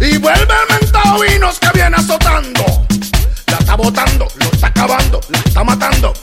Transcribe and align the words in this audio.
Y 0.00 0.16
vuelve 0.16 0.54
el 0.54 0.80
mentado 0.80 1.20
vinos 1.20 1.58
que 1.58 1.68
viene 1.74 1.94
azotando. 1.94 2.64
La 3.48 3.58
está 3.58 3.76
botando, 3.76 4.26
lo 4.36 4.46
está 4.46 4.68
acabando, 4.68 5.20
la 5.28 5.38
está 5.38 5.62
matando. 5.62 6.14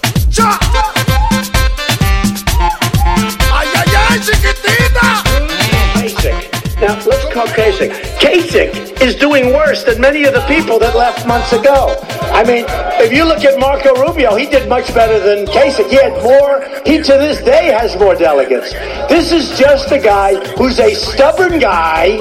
¡Ay, 3.53 3.67
ay, 3.75 3.92
ay, 4.09 4.20
chiquitita! 4.20 5.23
Now, 6.80 6.94
let's 7.05 7.25
call 7.33 7.48
Kasich. 7.48 7.92
Kasich 8.20 9.02
is 9.02 9.16
doing 9.16 9.53
worse 9.53 9.83
than 9.83 10.00
many 10.00 10.25
of 10.25 10.33
the 10.33 10.42
people 10.42 10.78
that 10.80 10.95
left 10.95 11.25
months 11.28 11.52
ago. 11.53 11.98
I 12.33 12.44
mean, 12.44 12.66
if 13.00 13.11
you 13.11 13.25
look 13.25 13.44
at 13.44 13.59
Marco 13.59 13.94
Rubio, 13.95 14.36
he 14.36 14.45
did 14.45 14.67
much 14.70 14.94
better 14.94 15.20
than 15.20 15.45
Kasich. 15.48 15.89
He 15.89 15.95
had 15.95 16.14
more, 16.23 16.64
he 16.86 16.98
to 16.98 17.14
this 17.14 17.42
day 17.44 17.67
has 17.67 17.95
more 17.98 18.16
delegates. 18.16 18.73
This 19.08 19.31
is 19.31 19.58
just 19.58 19.92
a 19.92 20.00
guy 20.00 20.36
who's 20.55 20.80
a 20.80 20.94
stubborn 20.94 21.59
guy 21.59 22.17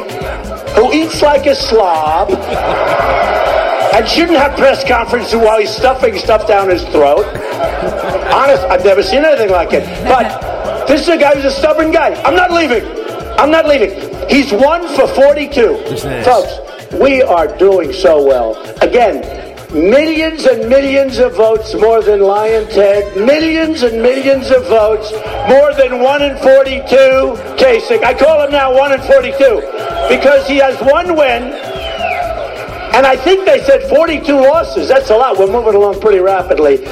who 0.77 0.93
eats 0.93 1.23
like 1.23 1.47
a 1.47 1.55
slob 1.55 2.31
and 2.31 4.07
shouldn't 4.07 4.37
have 4.37 4.57
press 4.59 4.87
conferences 4.87 5.35
while 5.35 5.59
he's 5.59 5.75
stuffing 5.75 6.17
stuff 6.19 6.47
down 6.47 6.69
his 6.69 6.83
throat. 6.89 7.25
Honest, 8.31 8.63
I've 8.65 8.85
never 8.85 9.03
seen 9.03 9.25
anything 9.25 9.51
like 9.51 9.73
it. 9.73 9.85
But 10.07 10.87
this 10.87 11.01
is 11.01 11.09
a 11.09 11.17
guy 11.17 11.35
who's 11.35 11.47
a 11.47 11.51
stubborn 11.51 11.91
guy. 11.93 12.15
I'm 12.23 12.37
not 12.37 12.53
leaving. 12.53 12.85
I'm 13.39 13.51
not 13.51 13.67
leaving. 13.67 13.91
He's 14.29 14.53
one 14.53 14.87
for 14.95 15.09
42. 15.09 15.79
Folks, 16.25 16.93
we 17.01 17.23
are 17.23 17.49
doing 17.57 17.93
so 17.95 18.23
well. 18.23 18.55
Again, 18.83 19.23
millions 19.73 20.45
and 20.45 20.69
millions 20.69 21.19
of 21.19 21.35
votes 21.37 21.75
more 21.75 22.03
than 22.03 22.21
Lyin' 22.21 22.69
Ted. 22.69 23.17
Millions 23.17 23.83
and 23.83 24.03
millions 24.03 24.51
of 24.51 24.67
votes 24.69 25.11
more 25.49 25.73
than 25.75 26.03
1 26.03 26.23
in 26.23 26.37
42 26.39 26.85
Kasich. 27.57 28.05
I 28.05 28.13
call 28.13 28.45
him 28.45 28.53
now 28.53 28.77
1 28.77 28.93
in 28.93 29.01
42 29.01 29.96
because 30.09 30.47
he 30.47 30.57
has 30.59 30.81
one 30.81 31.17
win. 31.17 31.53
And 32.97 33.07
I 33.07 33.17
think 33.17 33.45
they 33.45 33.61
said 33.65 33.89
42 33.91 34.33
losses. 34.33 34.89
That's 34.89 35.11
a 35.11 35.17
lot. 35.17 35.39
We're 35.39 35.53
moving 35.53 35.75
along 35.75 36.01
pretty 36.01 36.19
rapidly. 36.21 36.87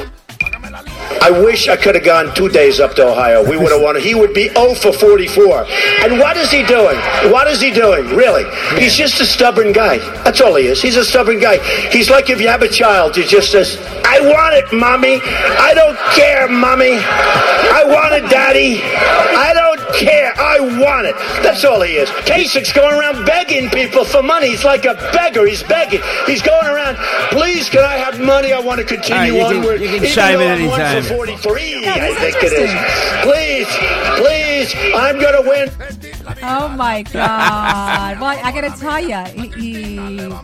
I 1.25 1.31
wish 1.31 1.67
I 1.67 1.75
could 1.75 1.95
have 1.95 2.03
gone 2.03 2.35
two 2.35 2.49
days 2.49 2.79
up 2.79 2.93
to 2.97 3.07
Ohio. 3.07 3.41
We 3.49 3.57
would 3.57 3.71
have 3.71 3.81
won. 3.81 3.99
He 3.99 4.13
would 4.13 4.35
be 4.35 4.49
0 4.49 4.75
for 4.75 4.93
44. 4.93 5.65
And 6.05 6.19
what 6.19 6.37
is 6.37 6.51
he 6.51 6.61
doing? 6.61 6.97
What 7.33 7.47
is 7.47 7.59
he 7.59 7.71
doing? 7.71 8.05
Really? 8.15 8.45
He's 8.79 8.95
just 8.95 9.19
a 9.19 9.25
stubborn 9.25 9.71
guy. 9.71 9.97
That's 10.23 10.39
all 10.39 10.53
he 10.53 10.67
is. 10.67 10.79
He's 10.83 10.97
a 10.97 11.03
stubborn 11.03 11.39
guy. 11.39 11.57
He's 11.89 12.11
like 12.11 12.29
if 12.29 12.39
you 12.39 12.47
have 12.47 12.61
a 12.61 12.69
child 12.69 13.15
who 13.15 13.23
just 13.23 13.51
says, 13.51 13.79
I 14.05 14.19
want 14.21 14.53
it, 14.53 14.71
mommy. 14.71 15.19
I 15.23 15.73
don't 15.73 15.97
care, 16.13 16.47
mommy. 16.47 16.93
I 16.93 17.83
want 17.87 18.13
it, 18.13 18.29
daddy. 18.29 18.83
I 18.83 19.51
don't 19.55 19.64
care. 19.97 20.33
I 20.37 20.59
want 20.79 21.07
it. 21.07 21.15
That's 21.43 21.63
all 21.65 21.81
he 21.81 21.93
is. 21.97 22.09
Kasich's 22.25 22.71
going 22.73 22.93
around 22.99 23.25
begging 23.25 23.69
people 23.69 24.05
for 24.05 24.21
money. 24.23 24.49
He's 24.49 24.63
like 24.65 24.85
a 24.85 24.93
beggar. 25.13 25.45
He's 25.45 25.63
begging. 25.63 26.01
He's 26.25 26.41
going 26.41 26.67
around, 26.67 26.95
please, 27.31 27.69
can 27.69 27.83
I 27.83 27.95
have 27.95 28.19
money? 28.19 28.53
I 28.53 28.59
want 28.59 28.79
to 28.79 28.85
continue 28.85 29.15
All 29.15 29.19
right, 29.19 29.33
you 29.33 29.39
can- 29.45 29.57
onward. 29.63 29.81
you 29.81 29.87
can 29.87 29.95
Even 29.97 30.09
chime 30.09 30.39
in 30.41 30.47
I'm 30.63 30.67
one 30.69 30.81
anytime. 30.81 31.03
for 31.03 31.15
43, 31.15 31.81
Yeah, 31.81 31.93
I 31.93 32.13
think 32.15 32.35
it 32.43 32.53
is. 32.53 32.71
Please, 33.23 33.67
please, 34.19 34.75
I'm 34.95 35.19
going 35.19 35.41
to 35.43 35.47
win. 35.49 35.69
Oh 36.41 36.67
my 36.69 37.03
God! 37.03 38.19
well, 38.19 38.37
I 38.43 38.51
gotta 38.51 38.73
tell 38.79 38.99
you, 38.99 39.17
he, 39.39 39.47
he 39.49 39.84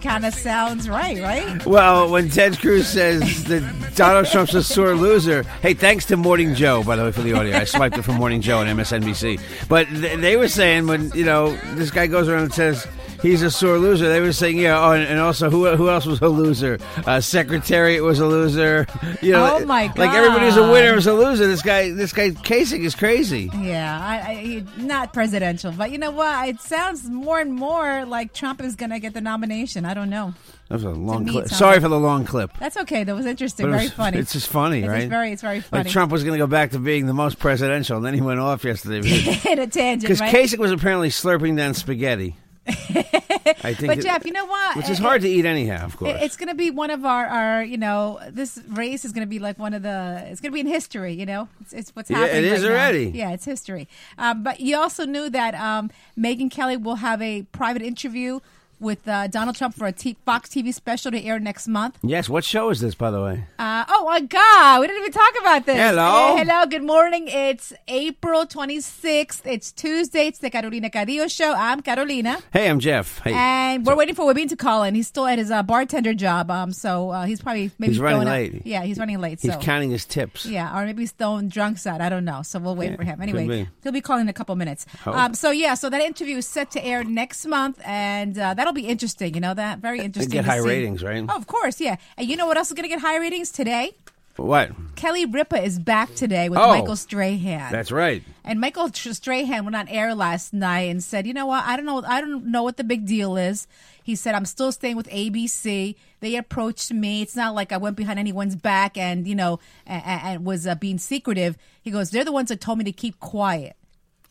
kind 0.01 0.25
of 0.25 0.33
sounds 0.33 0.87
right, 0.89 1.19
right? 1.21 1.65
Well, 1.65 2.09
when 2.09 2.29
Ted 2.29 2.57
Cruz 2.59 2.87
says 2.87 3.43
that 3.45 3.93
Donald 3.95 4.27
Trump's 4.27 4.53
a 4.53 4.63
sore 4.63 4.93
loser, 4.95 5.43
hey, 5.61 5.73
thanks 5.73 6.05
to 6.05 6.17
Morning 6.17 6.55
Joe, 6.55 6.83
by 6.83 6.95
the 6.95 7.03
way, 7.03 7.11
for 7.11 7.21
the 7.21 7.33
audio. 7.33 7.55
I 7.57 7.63
swiped 7.65 7.97
it 7.97 8.01
from 8.03 8.15
Morning 8.15 8.41
Joe 8.41 8.59
on 8.59 8.67
MSNBC. 8.67 9.39
But 9.67 9.87
th- 9.89 10.19
they 10.19 10.37
were 10.37 10.47
saying 10.47 10.87
when 10.87 11.11
you 11.11 11.25
know 11.25 11.55
this 11.75 11.91
guy 11.91 12.07
goes 12.07 12.27
around 12.27 12.43
and 12.43 12.53
says 12.53 12.87
he's 13.21 13.41
a 13.43 13.51
sore 13.51 13.77
loser, 13.77 14.09
they 14.09 14.19
were 14.21 14.33
saying 14.33 14.57
yeah. 14.57 14.79
Oh, 14.83 14.91
and, 14.93 15.03
and 15.03 15.19
also 15.19 15.49
who 15.49 15.67
who 15.75 15.89
else 15.89 16.05
was 16.05 16.21
a 16.21 16.27
loser? 16.27 16.79
Uh, 17.05 17.19
Secretariat 17.21 18.03
was 18.03 18.19
a 18.19 18.25
loser. 18.27 18.87
You 19.21 19.33
know, 19.33 19.57
Oh, 19.61 19.65
my 19.65 19.83
like 19.97 20.13
everybody 20.15 20.45
who's 20.45 20.57
a 20.57 20.71
winner 20.71 20.91
God. 20.91 20.97
is 20.97 21.05
a 21.07 21.13
loser. 21.13 21.45
This 21.45 21.61
guy, 21.61 21.91
this 21.91 22.11
guy 22.11 22.31
Kasich 22.31 22.83
is 22.83 22.95
crazy. 22.95 23.51
Yeah, 23.59 23.99
I, 24.01 24.63
I, 24.77 24.81
not 24.81 25.13
presidential, 25.13 25.71
but 25.71 25.91
you 25.91 25.99
know 25.99 26.09
what? 26.09 26.47
It 26.49 26.59
sounds 26.59 27.07
more 27.07 27.39
and 27.39 27.53
more 27.53 28.03
like 28.05 28.33
Trump 28.33 28.61
is 28.61 28.75
gonna 28.75 28.99
get 28.99 29.13
the 29.13 29.21
nomination. 29.21 29.50
I 29.85 29.93
don't 29.93 30.09
know. 30.09 30.33
That 30.69 30.75
was 30.75 30.83
a 30.85 30.89
long 30.89 31.25
me, 31.25 31.31
clip. 31.31 31.47
Sorry 31.49 31.73
like- 31.73 31.81
for 31.81 31.89
the 31.89 31.99
long 31.99 32.25
clip. 32.25 32.51
That's 32.59 32.77
okay. 32.77 33.03
That 33.03 33.15
was 33.15 33.25
interesting. 33.25 33.65
But 33.65 33.69
it 33.69 33.71
very 33.73 33.83
was- 33.85 33.93
funny. 33.93 34.17
It's 34.19 34.33
just 34.33 34.47
funny, 34.47 34.79
It's 34.79 34.87
right? 34.87 35.09
very, 35.09 35.31
it's 35.31 35.41
very 35.41 35.59
funny. 35.59 35.83
Like 35.83 35.91
Trump 35.91 36.11
was 36.11 36.23
going 36.23 36.33
to 36.33 36.43
go 36.43 36.47
back 36.47 36.71
to 36.71 36.79
being 36.79 37.05
the 37.05 37.13
most 37.13 37.39
presidential, 37.39 37.97
and 37.97 38.05
then 38.05 38.13
he 38.13 38.21
went 38.21 38.39
off 38.39 38.63
yesterday. 38.63 38.99
in 39.49 39.59
a 39.59 39.67
tangent, 39.67 40.01
Because 40.03 40.21
right? 40.21 40.33
Kasich 40.33 40.57
was 40.57 40.71
apparently 40.71 41.09
slurping 41.09 41.57
down 41.57 41.73
spaghetti. 41.73 42.35
I 42.67 43.73
think, 43.73 43.87
but 43.87 43.97
it- 43.97 44.03
Jeff, 44.03 44.25
you 44.25 44.31
know 44.31 44.45
what? 44.45 44.77
which 44.77 44.89
is 44.89 44.99
It- 44.99 45.03
hard 45.03 45.21
to 45.23 45.29
eat 45.29 45.45
anyhow, 45.45 45.85
of 45.85 45.97
course. 45.97 46.11
It- 46.11 46.23
It's 46.23 46.37
going 46.37 46.49
to 46.49 46.55
be 46.55 46.69
one 46.71 46.89
of 46.91 47.05
our, 47.05 47.25
our, 47.25 47.63
you 47.63 47.77
know, 47.77 48.19
this 48.29 48.59
race 48.69 49.03
is 49.03 49.11
going 49.11 49.25
to 49.25 49.29
be 49.29 49.39
like 49.39 49.57
one 49.59 49.73
of 49.73 49.81
the, 49.83 50.23
it's 50.27 50.39
going 50.41 50.51
to 50.51 50.53
be 50.53 50.59
in 50.61 50.67
history, 50.67 51.13
you 51.13 51.25
know? 51.25 51.47
It's, 51.61 51.73
it's 51.73 51.95
what's 51.95 52.09
Yeah, 52.09 52.19
happening. 52.19 52.45
it 52.45 52.51
is 52.51 52.63
right 52.63 52.69
now. 52.69 52.75
already. 52.75 53.11
Yeah, 53.15 53.31
it's 53.31 53.45
history. 53.45 53.87
Um, 54.17 54.43
but 54.43 54.59
you 54.59 54.77
also 54.77 55.05
knew 55.05 55.29
that 55.31 55.55
um, 55.55 55.89
Megyn 56.17 56.51
Kelly 56.51 56.77
will 56.77 56.95
have 56.95 57.21
a 57.21 57.43
private 57.51 57.81
interview 57.81 58.39
with 58.81 59.07
uh, 59.07 59.27
Donald 59.27 59.55
Trump 59.55 59.75
for 59.75 59.85
a 59.87 59.91
T- 59.91 60.17
Fox 60.25 60.49
TV 60.49 60.73
special 60.73 61.11
to 61.11 61.23
air 61.23 61.39
next 61.39 61.67
month. 61.67 61.97
yes, 62.03 62.27
what 62.27 62.43
show 62.43 62.69
is 62.71 62.81
this, 62.81 62.95
by 62.95 63.11
the 63.11 63.21
way? 63.21 63.45
Uh, 63.59 63.85
oh 63.87 64.05
my 64.05 64.19
God, 64.21 64.81
we 64.81 64.87
didn't 64.87 65.01
even 65.01 65.11
talk 65.13 65.33
about 65.39 65.65
this. 65.65 65.77
Hello. 65.77 66.35
Eh, 66.35 66.43
hello, 66.43 66.65
good 66.65 66.83
morning. 66.83 67.25
It's 67.27 67.71
April 67.87 68.45
26th. 68.45 69.41
It's 69.45 69.71
Tuesday. 69.71 70.27
It's 70.27 70.39
the 70.39 70.49
Carolina 70.49 70.89
Cadillo 70.89 71.27
show. 71.31 71.53
I'm 71.55 71.81
Carolina. 71.81 72.39
Hey, 72.51 72.67
I'm 72.69 72.79
Jeff. 72.79 73.19
Hey, 73.19 73.33
And 73.33 73.85
we're 73.85 73.95
waiting 73.95 74.15
for 74.15 74.25
Webin 74.31 74.49
to 74.49 74.55
call 74.55 74.83
in. 74.83 74.95
He's 74.95 75.07
still 75.07 75.27
at 75.27 75.37
his 75.37 75.51
uh, 75.51 75.61
bartender 75.63 76.13
job. 76.13 76.49
Um, 76.49 76.73
so 76.73 77.11
uh, 77.11 77.25
he's 77.25 77.41
probably 77.41 77.71
maybe 77.77 77.93
He's 77.93 77.99
running 78.01 78.27
late. 78.27 78.61
Yeah, 78.65 78.81
he's 78.83 78.97
running 78.97 79.19
late. 79.19 79.39
he's 79.41 79.53
so 79.53 79.59
counting 79.59 79.91
his 79.91 80.05
tips. 80.05 80.45
yeah, 80.45 80.75
or 80.77 80.85
maybe 80.85 81.03
he's 81.03 81.11
throwing 81.11 81.49
drunks 81.49 81.85
out. 81.85 82.01
I 82.01 82.09
don't 82.09 82.25
know. 82.25 82.41
So 82.41 82.57
we'll 82.59 82.75
wait 82.75 82.91
Yeah, 82.91 82.95
for 82.97 83.03
him. 83.03 83.21
Anyway, 83.21 83.47
be. 83.47 83.69
he'll 83.83 83.91
be 83.91 84.01
calling 84.01 84.21
in 84.23 84.29
a 84.29 84.33
couple 84.33 84.55
minutes. 84.55 84.85
Hope. 85.03 85.15
Um, 85.15 85.33
so 85.35 85.51
yeah, 85.51 85.75
so 85.75 85.89
that 85.89 86.01
interview 86.01 86.37
is 86.37 86.47
set 86.47 86.71
to 86.71 86.83
air 86.83 87.03
next 87.03 87.45
month, 87.45 87.79
and 87.85 88.37
uh, 88.37 88.53
that'll 88.71 88.83
be 88.83 88.89
interesting. 88.89 89.33
You 89.33 89.41
know 89.41 89.53
that 89.53 89.79
very 89.79 89.99
interesting. 89.99 90.29
They 90.29 90.37
get 90.37 90.45
high 90.45 90.59
see. 90.61 90.67
ratings, 90.67 91.03
right? 91.03 91.23
Oh, 91.27 91.35
of 91.35 91.47
course, 91.47 91.79
yeah. 91.81 91.97
And 92.17 92.27
you 92.27 92.37
know 92.37 92.47
what 92.47 92.57
else 92.57 92.67
is 92.67 92.73
going 92.73 92.83
to 92.83 92.89
get 92.89 92.99
high 93.01 93.17
ratings 93.17 93.51
today? 93.51 93.91
What? 94.37 94.71
Kelly 94.95 95.25
Ripa 95.25 95.61
is 95.61 95.77
back 95.77 96.15
today 96.15 96.47
with 96.49 96.57
Oh. 96.57 96.69
Michael 96.69 96.95
Strahan. 96.95 97.71
That's 97.71 97.91
right. 97.91 98.23
And 98.45 98.59
Michael 98.61 98.89
Strahan 98.93 99.65
went 99.65 99.75
on 99.75 99.87
air 99.89 100.15
last 100.15 100.53
night 100.53 100.89
and 100.89 101.03
said, 101.03 101.27
"You 101.27 101.33
know 101.33 101.45
what? 101.45 101.65
I 101.65 101.75
don't 101.75 101.85
know. 101.85 102.01
I 102.07 102.21
don't 102.21 102.45
know 102.47 102.63
what 102.63 102.77
the 102.77 102.83
big 102.83 103.05
deal 103.05 103.35
is." 103.37 103.67
He 104.01 104.15
said, 104.15 104.33
"I'm 104.33 104.45
still 104.45 104.71
staying 104.71 104.95
with 104.95 105.07
ABC. 105.09 105.95
They 106.21 106.35
approached 106.37 106.91
me. 106.93 107.21
It's 107.21 107.35
not 107.35 107.53
like 107.53 107.71
I 107.71 107.77
went 107.77 107.97
behind 107.97 108.19
anyone's 108.19 108.55
back 108.55 108.97
and 108.97 109.27
you 109.27 109.35
know 109.35 109.59
and, 109.85 110.01
and 110.05 110.45
was 110.45 110.65
uh, 110.65 110.75
being 110.75 110.97
secretive." 110.97 111.57
He 111.81 111.91
goes, 111.91 112.09
"They're 112.09 112.23
the 112.25 112.31
ones 112.31 112.49
that 112.49 112.61
told 112.61 112.77
me 112.79 112.85
to 112.85 112.91
keep 112.93 113.19
quiet." 113.19 113.75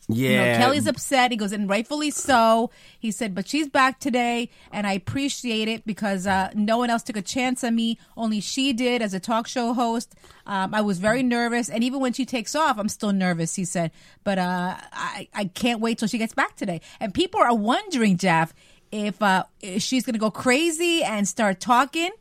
You 0.07 0.29
know, 0.29 0.43
Yeah. 0.43 0.57
Kelly's 0.57 0.87
upset. 0.87 1.31
He 1.31 1.37
goes, 1.37 1.51
and 1.51 1.69
rightfully 1.69 2.11
so. 2.11 2.71
He 2.99 3.11
said, 3.11 3.33
but 3.35 3.47
she's 3.47 3.69
back 3.69 3.99
today, 3.99 4.49
and 4.71 4.85
I 4.87 4.93
appreciate 4.93 5.67
it 5.67 5.85
because 5.85 6.25
uh, 6.27 6.49
no 6.55 6.77
one 6.77 6.89
else 6.89 7.03
took 7.03 7.17
a 7.17 7.21
chance 7.21 7.63
on 7.63 7.75
me. 7.75 7.97
Only 8.17 8.41
she 8.41 8.73
did 8.73 9.01
as 9.01 9.13
a 9.13 9.19
talk 9.19 9.47
show 9.47 9.73
host. 9.73 10.15
Um, 10.45 10.73
I 10.73 10.81
was 10.81 10.99
very 10.99 11.23
nervous, 11.23 11.69
and 11.69 11.83
even 11.83 11.99
when 11.99 12.13
she 12.13 12.25
takes 12.25 12.55
off, 12.55 12.77
I'm 12.77 12.89
still 12.89 13.13
nervous. 13.13 13.55
He 13.55 13.63
said, 13.65 13.91
but 14.23 14.37
uh, 14.37 14.75
I 14.91 15.27
I 15.33 15.45
can't 15.45 15.79
wait 15.79 15.99
till 15.99 16.07
she 16.07 16.17
gets 16.17 16.33
back 16.33 16.55
today. 16.55 16.81
And 16.99 17.13
people 17.13 17.39
are 17.39 17.55
wondering, 17.55 18.17
Jeff, 18.17 18.53
if, 18.91 19.21
uh, 19.21 19.43
if 19.61 19.81
she's 19.83 20.03
going 20.05 20.13
to 20.15 20.19
go 20.19 20.31
crazy 20.31 21.03
and 21.03 21.27
start 21.27 21.59
talking, 21.61 22.11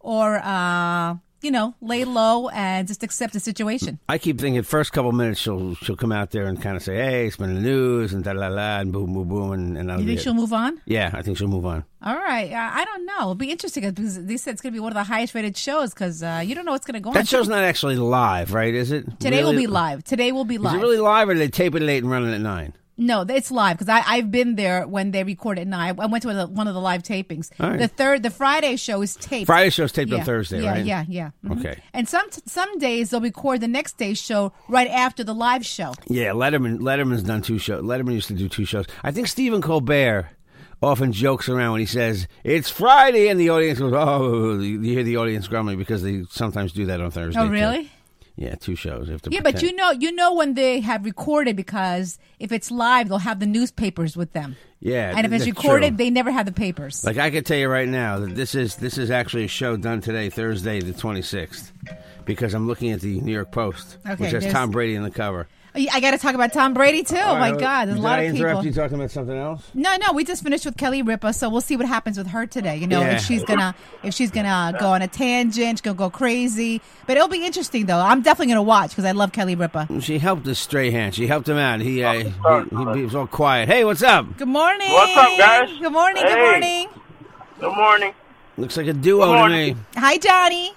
or 0.00 0.38
uh, 0.44 1.16
you 1.40 1.50
know, 1.50 1.74
lay 1.80 2.04
low 2.04 2.48
and 2.48 2.88
just 2.88 3.02
accept 3.02 3.32
the 3.32 3.40
situation. 3.40 3.98
I 4.08 4.18
keep 4.18 4.40
thinking 4.40 4.62
first 4.62 4.92
couple 4.92 5.12
minutes 5.12 5.40
she'll 5.40 5.74
she'll 5.76 5.96
come 5.96 6.12
out 6.12 6.30
there 6.30 6.46
and 6.46 6.60
kind 6.60 6.76
of 6.76 6.82
say, 6.82 6.96
"Hey, 6.96 7.26
it's 7.26 7.36
been 7.36 7.50
in 7.50 7.56
the 7.56 7.62
news," 7.62 8.12
and 8.12 8.24
da 8.24 8.32
la 8.32 8.48
la, 8.48 8.80
and 8.80 8.92
boom, 8.92 9.12
boom, 9.12 9.28
boom, 9.28 9.52
and, 9.52 9.78
and 9.78 9.88
that'll 9.88 10.02
You 10.02 10.08
think 10.08 10.20
she'll 10.20 10.34
move 10.34 10.52
on? 10.52 10.80
Yeah, 10.86 11.10
I 11.12 11.22
think 11.22 11.38
she'll 11.38 11.48
move 11.48 11.66
on. 11.66 11.84
All 12.02 12.16
right. 12.16 12.52
Uh, 12.52 12.70
I 12.74 12.84
don't 12.84 13.06
know. 13.06 13.20
It'll 13.22 13.34
be 13.34 13.50
interesting 13.50 13.82
because 13.88 14.24
they 14.24 14.36
said 14.36 14.52
it's 14.52 14.60
going 14.62 14.72
to 14.72 14.76
be 14.76 14.80
one 14.80 14.92
of 14.92 14.96
the 14.96 15.04
highest 15.04 15.34
rated 15.34 15.56
shows 15.56 15.92
because 15.92 16.22
uh, 16.22 16.42
you 16.44 16.54
don't 16.54 16.64
know 16.64 16.72
what's 16.72 16.86
going 16.86 16.94
to 16.94 17.00
go 17.00 17.10
on. 17.10 17.14
That 17.14 17.26
show's 17.28 17.48
not 17.48 17.64
actually 17.64 17.96
live, 17.96 18.52
right? 18.54 18.72
Is 18.74 18.92
it? 18.92 19.18
Today 19.20 19.42
will 19.42 19.52
be 19.52 19.66
live. 19.66 20.04
Today 20.04 20.30
will 20.32 20.44
be 20.44 20.54
Is 20.56 20.60
live. 20.60 20.74
it 20.76 20.82
really 20.82 20.98
live, 20.98 21.28
or 21.28 21.34
they 21.34 21.48
tape 21.48 21.74
it 21.74 21.82
late 21.82 22.02
and 22.02 22.10
run 22.10 22.26
it 22.28 22.34
at 22.34 22.40
nine? 22.40 22.72
No, 23.00 23.24
it's 23.28 23.52
live 23.52 23.78
because 23.78 23.88
I've 23.88 24.30
been 24.32 24.56
there 24.56 24.86
when 24.86 25.12
they 25.12 25.22
record 25.22 25.58
it. 25.58 25.68
Now 25.68 25.78
I 25.78 25.88
I 25.96 26.06
went 26.06 26.22
to 26.24 26.46
one 26.46 26.66
of 26.66 26.74
the 26.74 26.80
live 26.80 27.04
tapings. 27.04 27.50
Right. 27.58 27.78
The 27.78 27.86
third, 27.86 28.24
the 28.24 28.30
Friday 28.30 28.74
show 28.74 29.00
is 29.02 29.14
taped. 29.14 29.46
Friday 29.46 29.70
show 29.70 29.84
is 29.84 29.92
taped 29.92 30.10
yeah. 30.10 30.18
on 30.18 30.24
Thursday, 30.24 30.62
yeah, 30.62 30.70
right? 30.72 30.84
Yeah, 30.84 31.04
yeah, 31.08 31.30
Mhm. 31.44 31.60
Okay. 31.60 31.80
And 31.92 32.08
some 32.08 32.26
some 32.46 32.78
days 32.78 33.10
they'll 33.10 33.20
record 33.20 33.60
the 33.60 33.68
next 33.68 33.98
day's 33.98 34.20
show 34.20 34.52
right 34.68 34.88
after 34.88 35.22
the 35.22 35.32
live 35.32 35.64
show. 35.64 35.94
Yeah, 36.08 36.30
Letterman. 36.32 36.80
Letterman's 36.80 37.22
done 37.22 37.40
two 37.40 37.58
shows. 37.58 37.82
Letterman 37.84 38.14
used 38.14 38.28
to 38.28 38.34
do 38.34 38.48
two 38.48 38.64
shows. 38.64 38.86
I 39.04 39.12
think 39.12 39.28
Stephen 39.28 39.62
Colbert 39.62 40.30
often 40.82 41.12
jokes 41.12 41.48
around 41.48 41.72
when 41.72 41.80
he 41.80 41.86
says 41.86 42.26
it's 42.42 42.68
Friday, 42.68 43.28
and 43.28 43.38
the 43.38 43.50
audience 43.50 43.78
goes, 43.78 43.92
"Oh!" 43.94 44.58
You 44.60 44.80
hear 44.80 45.04
the 45.04 45.18
audience 45.18 45.46
grumbling 45.46 45.78
because 45.78 46.02
they 46.02 46.24
sometimes 46.30 46.72
do 46.72 46.86
that 46.86 47.00
on 47.00 47.12
Thursday. 47.12 47.40
Oh, 47.40 47.48
too. 47.48 47.88
Yeah, 48.38 48.54
two 48.54 48.76
shows. 48.76 49.08
You 49.08 49.12
have 49.14 49.22
to 49.22 49.30
Yeah, 49.32 49.40
but 49.40 49.62
you 49.62 49.74
know, 49.74 49.90
you 49.90 50.12
know 50.12 50.34
when 50.34 50.54
they 50.54 50.78
have 50.78 51.04
recorded 51.04 51.56
because 51.56 52.20
if 52.38 52.52
it's 52.52 52.70
live, 52.70 53.08
they'll 53.08 53.18
have 53.18 53.40
the 53.40 53.46
newspapers 53.46 54.16
with 54.16 54.32
them. 54.32 54.54
Yeah, 54.78 55.12
and 55.16 55.26
if 55.26 55.32
it's 55.32 55.44
recorded, 55.44 55.90
true. 55.90 55.96
they 55.96 56.10
never 56.10 56.30
have 56.30 56.46
the 56.46 56.52
papers. 56.52 57.04
Like 57.04 57.18
I 57.18 57.30
can 57.30 57.42
tell 57.42 57.58
you 57.58 57.68
right 57.68 57.88
now 57.88 58.20
that 58.20 58.36
this 58.36 58.54
is 58.54 58.76
this 58.76 58.96
is 58.96 59.10
actually 59.10 59.44
a 59.44 59.48
show 59.48 59.76
done 59.76 60.00
today, 60.00 60.30
Thursday 60.30 60.80
the 60.80 60.92
twenty 60.92 61.20
sixth, 61.20 61.72
because 62.24 62.54
I'm 62.54 62.68
looking 62.68 62.92
at 62.92 63.00
the 63.00 63.20
New 63.20 63.32
York 63.32 63.50
Post, 63.50 63.98
Okay, 64.06 64.22
which 64.22 64.30
has 64.30 64.46
Tom 64.52 64.70
Brady 64.70 64.94
in 64.94 65.02
the 65.02 65.10
cover. 65.10 65.48
I 65.92 66.00
got 66.00 66.10
to 66.10 66.18
talk 66.18 66.34
about 66.34 66.52
Tom 66.52 66.74
Brady 66.74 67.02
too. 67.04 67.16
Oh 67.16 67.38
my 67.38 67.52
God, 67.52 67.86
there's 67.86 67.98
a 67.98 68.02
lot 68.02 68.18
I 68.18 68.22
of 68.22 68.34
interrupt 68.34 68.62
people. 68.62 68.66
you 68.66 68.72
talking 68.72 68.96
about 68.98 69.10
something 69.12 69.36
else? 69.36 69.62
No, 69.74 69.94
no, 69.96 70.12
we 70.12 70.24
just 70.24 70.42
finished 70.42 70.64
with 70.64 70.76
Kelly 70.76 71.02
Ripa, 71.02 71.32
so 71.32 71.48
we'll 71.48 71.60
see 71.60 71.76
what 71.76 71.86
happens 71.86 72.18
with 72.18 72.26
her 72.28 72.46
today. 72.46 72.76
You 72.76 72.86
know, 72.86 73.00
Yeah. 73.00 73.16
if 73.16 73.22
she's 73.22 73.44
gonna 73.44 73.74
if 74.02 74.14
she's 74.14 74.30
gonna 74.30 74.76
go 74.80 74.88
on 74.88 75.02
a 75.02 75.08
tangent, 75.08 75.78
she's 75.78 75.80
gonna 75.82 75.94
go 75.96 76.10
crazy. 76.10 76.80
But 77.06 77.16
it'll 77.16 77.28
be 77.28 77.44
interesting 77.46 77.86
though. 77.86 77.98
I'm 78.00 78.22
definitely 78.22 78.52
gonna 78.54 78.62
watch 78.62 78.90
because 78.90 79.04
I 79.04 79.12
love 79.12 79.32
Kelly 79.32 79.54
Ripa. 79.54 79.88
She 80.00 80.18
helped 80.18 80.44
the 80.44 80.54
Strahan. 80.54 81.12
She 81.12 81.26
helped 81.26 81.48
him 81.48 81.58
out. 81.58 81.80
He, 81.80 82.02
uh, 82.02 82.12
he, 82.14 82.22
he, 82.24 82.28
he 82.98 83.02
was 83.04 83.14
all 83.14 83.26
quiet. 83.26 83.68
Hey, 83.68 83.84
what's 83.84 84.02
up? 84.02 84.36
Good 84.38 84.48
morning. 84.48 84.90
What's 84.90 85.16
up, 85.16 85.38
guys? 85.38 85.70
Good 85.78 85.92
morning. 85.92 86.22
Good 86.24 86.32
Hey. 86.32 86.40
morning. 86.50 86.88
Good 87.60 87.76
morning. 87.76 88.14
Looks 88.56 88.76
like 88.76 88.86
a 88.88 88.92
duo 88.92 89.24
Good 89.26 89.32
to 89.32 89.38
morning. 89.38 89.76
me. 89.76 89.82
Hi, 89.96 90.16
Johnny. 90.18 90.72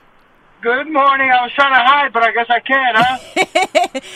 Good 0.62 0.90
morning. 0.92 1.32
I 1.32 1.42
was 1.44 1.52
trying 1.54 1.74
to 1.74 1.80
hide, 1.84 2.14
but 2.14 2.22
I 2.24 2.32
guess 2.32 2.46
I 2.50 2.60
can't, 2.60 2.96
huh? 2.96 3.18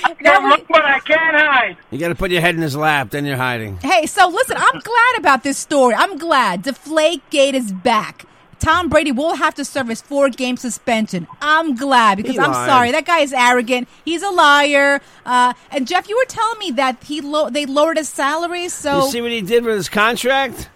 I 0.03 0.15
Now 0.21 0.43
we- 0.43 0.49
look, 0.51 0.67
but 0.67 0.85
I 0.85 0.99
can't 0.99 1.35
hide. 1.35 1.77
You 1.89 1.97
got 1.97 2.09
to 2.09 2.15
put 2.15 2.29
your 2.29 2.41
head 2.41 2.53
in 2.55 2.61
his 2.61 2.75
lap, 2.77 3.09
then 3.09 3.25
you're 3.25 3.35
hiding. 3.37 3.77
Hey, 3.77 4.05
so 4.05 4.27
listen, 4.27 4.55
I'm 4.57 4.79
glad 4.79 5.17
about 5.17 5.43
this 5.43 5.57
story. 5.57 5.95
I'm 5.95 6.17
glad 6.19 6.61
Deflate 6.61 7.27
Gate 7.31 7.55
is 7.55 7.71
back. 7.73 8.25
Tom 8.59 8.89
Brady 8.89 9.11
will 9.11 9.35
have 9.35 9.53
to 9.55 9.65
serve 9.65 9.87
his 9.89 10.01
four 10.01 10.29
game 10.29 10.55
suspension. 10.55 11.27
I'm 11.41 11.75
glad 11.75 12.17
because 12.17 12.33
He 12.33 12.39
I'm 12.39 12.51
lied. 12.51 12.69
sorry 12.69 12.91
that 12.91 13.05
guy 13.05 13.19
is 13.19 13.33
arrogant. 13.33 13.87
He's 14.05 14.21
a 14.23 14.29
liar. 14.29 15.01
Uh, 15.25 15.53
and 15.71 15.87
Jeff, 15.87 16.07
you 16.07 16.15
were 16.15 16.25
telling 16.25 16.59
me 16.59 16.71
that 16.71 17.03
he 17.03 17.21
lo- 17.21 17.49
they 17.49 17.65
lowered 17.65 17.97
his 17.97 18.07
salary. 18.09 18.69
So 18.69 19.05
You 19.05 19.11
see 19.11 19.21
what 19.21 19.31
he 19.31 19.41
did 19.41 19.65
with 19.65 19.75
his 19.75 19.89
contract? 19.89 20.69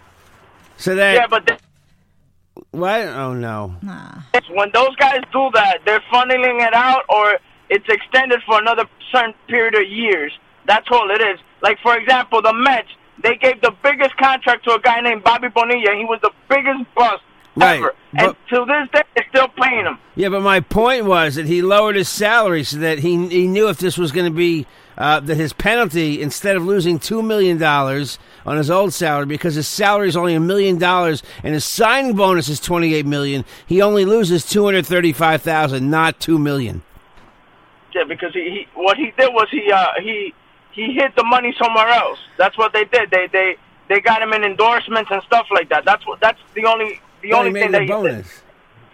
So 0.77 0.93
that 0.95 1.13
Yeah, 1.15 1.27
but 1.27 1.47
th- 1.47 1.59
what? 2.71 3.01
Oh 3.07 3.33
no! 3.33 3.75
Nah. 3.81 4.21
when 4.51 4.69
those 4.73 4.95
guys 4.97 5.21
do 5.31 5.49
that, 5.53 5.79
they're 5.85 6.03
funneling 6.11 6.65
it 6.65 6.73
out 6.73 7.03
or 7.09 7.37
it's 7.69 7.85
extended 7.87 8.39
for 8.45 8.59
another 8.59 8.85
certain 9.11 9.33
period 9.47 9.75
of 9.75 9.87
years. 9.87 10.31
That's 10.67 10.87
all 10.91 11.09
it 11.11 11.21
is. 11.21 11.39
Like, 11.61 11.77
for 11.81 11.97
example, 11.97 12.41
the 12.41 12.53
Mets, 12.53 12.87
they 13.23 13.35
gave 13.35 13.61
the 13.61 13.73
biggest 13.83 14.15
contract 14.17 14.65
to 14.65 14.73
a 14.75 14.79
guy 14.79 15.01
named 15.01 15.23
Bobby 15.23 15.47
Bonilla. 15.49 15.95
He 15.95 16.05
was 16.05 16.19
the 16.21 16.31
biggest 16.47 16.83
bust 16.95 17.21
Right, 17.55 17.79
ever. 17.79 17.95
but- 18.13 18.23
and 18.23 18.35
to 18.49 18.65
this 18.65 18.89
day, 18.93 19.01
they're 19.15 19.25
still 19.29 19.47
paying 19.61 19.85
him. 19.85 19.97
Yeah, 20.15 20.29
but 20.29 20.41
my 20.41 20.59
point 20.59 21.05
was 21.05 21.35
that 21.35 21.45
he 21.47 21.61
lowered 21.61 21.95
his 21.95 22.07
salary 22.09 22.63
so 22.63 22.77
that 22.77 22.99
he 22.99 23.27
he 23.27 23.47
knew 23.47 23.67
if 23.67 23.77
this 23.79 23.97
was 23.97 24.11
going 24.11 24.25
to 24.27 24.35
be 24.35 24.65
uh, 24.99 25.21
that 25.21 25.35
his 25.35 25.53
penalty 25.53 26.21
instead 26.21 26.57
of 26.57 26.65
losing 26.65 26.99
two 26.99 27.23
million 27.23 27.57
dollars 27.57 28.19
on 28.45 28.57
his 28.57 28.69
old 28.69 28.93
salary 28.93 29.25
because 29.25 29.55
his 29.55 29.67
salary 29.67 30.09
is 30.09 30.17
only 30.17 30.35
a 30.35 30.39
million 30.39 30.77
dollars 30.77 31.23
and 31.41 31.53
his 31.53 31.63
signing 31.63 32.15
bonus 32.15 32.49
is 32.49 32.59
28 32.59 33.05
million, 33.05 33.45
he 33.65 33.81
only 33.81 34.05
loses 34.05 34.45
two 34.45 34.65
hundred 34.65 34.85
thirty 34.85 35.13
five 35.13 35.41
thousand, 35.41 35.89
not 35.89 36.19
two 36.19 36.37
million. 36.37 36.83
Yeah, 37.95 38.03
because 38.03 38.33
he, 38.33 38.41
he 38.41 38.67
what 38.75 38.97
he 38.97 39.11
did 39.17 39.33
was 39.33 39.47
he 39.49 39.71
uh 39.71 39.87
he 40.01 40.33
he 40.71 40.93
hid 40.93 41.13
the 41.15 41.23
money 41.23 41.55
somewhere 41.57 41.87
else. 41.87 42.19
That's 42.37 42.57
what 42.57 42.73
they 42.73 42.85
did. 42.85 43.09
They 43.09 43.27
they 43.27 43.55
they 43.87 44.01
got 44.01 44.21
him 44.21 44.33
in 44.33 44.43
endorsements 44.43 45.09
and 45.11 45.23
stuff 45.23 45.47
like 45.51 45.69
that. 45.69 45.85
That's 45.85 46.05
what 46.05 46.19
that's 46.19 46.39
the 46.53 46.65
only 46.65 47.01
the 47.21 47.33
only 47.33 47.53
thing 47.53 47.71
that 47.71 47.81
he 47.81 47.87
did. 47.87 48.25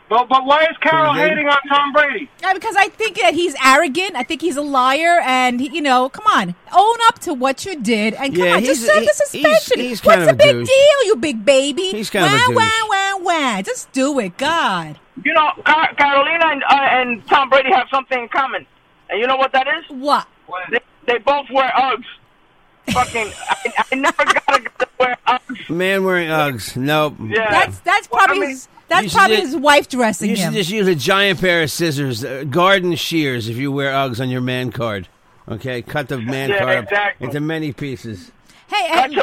Bonus. 0.10 0.28
But 0.28 0.30
but 0.30 0.46
why 0.46 0.64
is 0.64 0.78
Carol 0.82 1.14
hating 1.14 1.48
on 1.48 1.58
Tom 1.70 1.94
Brady? 1.94 2.30
Yeah, 2.42 2.54
because 2.54 2.76
I 2.78 2.90
think 2.90 3.18
that 3.20 3.34
he's 3.34 3.56
arrogant. 3.64 4.16
I 4.16 4.24
think 4.24 4.42
he's 4.42 4.58
a 4.58 4.62
liar, 4.62 5.20
and 5.24 5.60
he- 5.60 5.70
you 5.76 5.82
know, 5.82 6.10
come 6.10 6.26
on, 6.28 6.56
own 6.76 6.96
up 7.08 7.20
to 7.20 7.34
what 7.34 7.66
you 7.66 7.82
did, 7.82 8.14
and 8.16 8.36
come 8.36 8.46
Yeah, 8.46 8.56
on, 8.56 8.64
just 8.64 8.82
he's- 8.82 8.94
serve 8.94 9.02
he- 9.02 9.08
the 9.08 9.14
suspension. 9.14 9.80
he's- 9.80 9.90
he's 10.02 10.04
What's 10.06 10.20
of 10.20 10.26
the 10.26 10.32
a 10.32 10.36
big 10.36 10.56
douche. 10.56 10.68
deal, 10.68 11.06
you 11.08 11.16
big 11.18 11.44
baby? 11.46 11.90
He's 11.92 12.10
kind 12.10 12.26
of 12.26 12.32
a 12.32 12.36
wah, 12.36 12.48
douche. 12.48 12.90
wah, 12.90 13.18
wah, 13.18 13.18
wah. 13.56 13.62
Just 13.62 13.92
do 13.92 14.20
it, 14.20 14.38
God. 14.38 15.00
You 15.24 15.34
know, 15.34 15.52
Car- 15.64 15.94
Carolina 15.96 16.46
and, 16.52 16.64
uh, 16.64 16.76
and 16.76 17.28
Tom 17.28 17.50
Brady 17.50 17.72
have 17.72 17.88
something 17.90 18.20
in 18.24 18.28
common, 18.30 18.66
and 19.10 19.20
you 19.20 19.28
know 19.28 19.38
what 19.38 19.52
that 19.54 19.68
is? 19.68 19.86
What? 19.90 20.28
They, 20.72 20.80
they 21.08 21.18
both 21.20 21.50
wear 21.50 21.72
Uggs. 21.76 22.06
Fucking, 22.92 23.32
I, 23.50 23.84
I 23.92 23.96
never 23.96 24.24
got 24.26 24.44
a 24.50 24.60
guy 24.62 24.70
to 24.80 24.88
wear 25.00 25.18
Uggs. 25.28 25.70
Man 25.70 26.04
wearing 26.04 26.28
Uggs. 26.30 26.76
Nope. 26.78 27.16
Yeah. 27.20 27.50
That's 27.50 27.80
that's 27.80 28.12
Well, 28.12 28.22
I 28.22 28.26
probably 28.26 28.42
mean, 28.42 28.50
his, 28.52 28.68
you 28.72 28.75
that's 28.88 29.04
should 29.08 29.12
probably 29.14 29.38
just- 29.38 29.48
his 29.54 29.56
wife 29.58 29.90
dressing 29.90 30.30
You 30.32 30.36
should 30.36 30.54
just 30.54 30.70
use 30.72 30.88
a 30.88 30.96
giant 30.96 31.40
pair 31.42 31.64
of 31.64 31.72
scissors, 31.72 32.24
uh, 32.24 32.44
garden 32.50 32.96
shears, 32.96 33.48
if 33.50 33.58
you 33.58 33.72
wear 33.72 33.92
Uggs 33.92 34.20
on 34.20 34.30
your 34.30 34.42
man 34.42 34.72
card. 34.72 35.08
Okay, 35.48 35.82
cut 35.82 36.08
the 36.08 36.18
man 36.20 36.50
Yeah, 36.50 36.60
card 36.60 36.84
exactly. 36.86 37.26
into 37.28 37.40
many 37.40 37.72
pieces. 37.72 38.32
hey, 38.68 38.88
That's 38.94 39.14
and, 39.14 39.22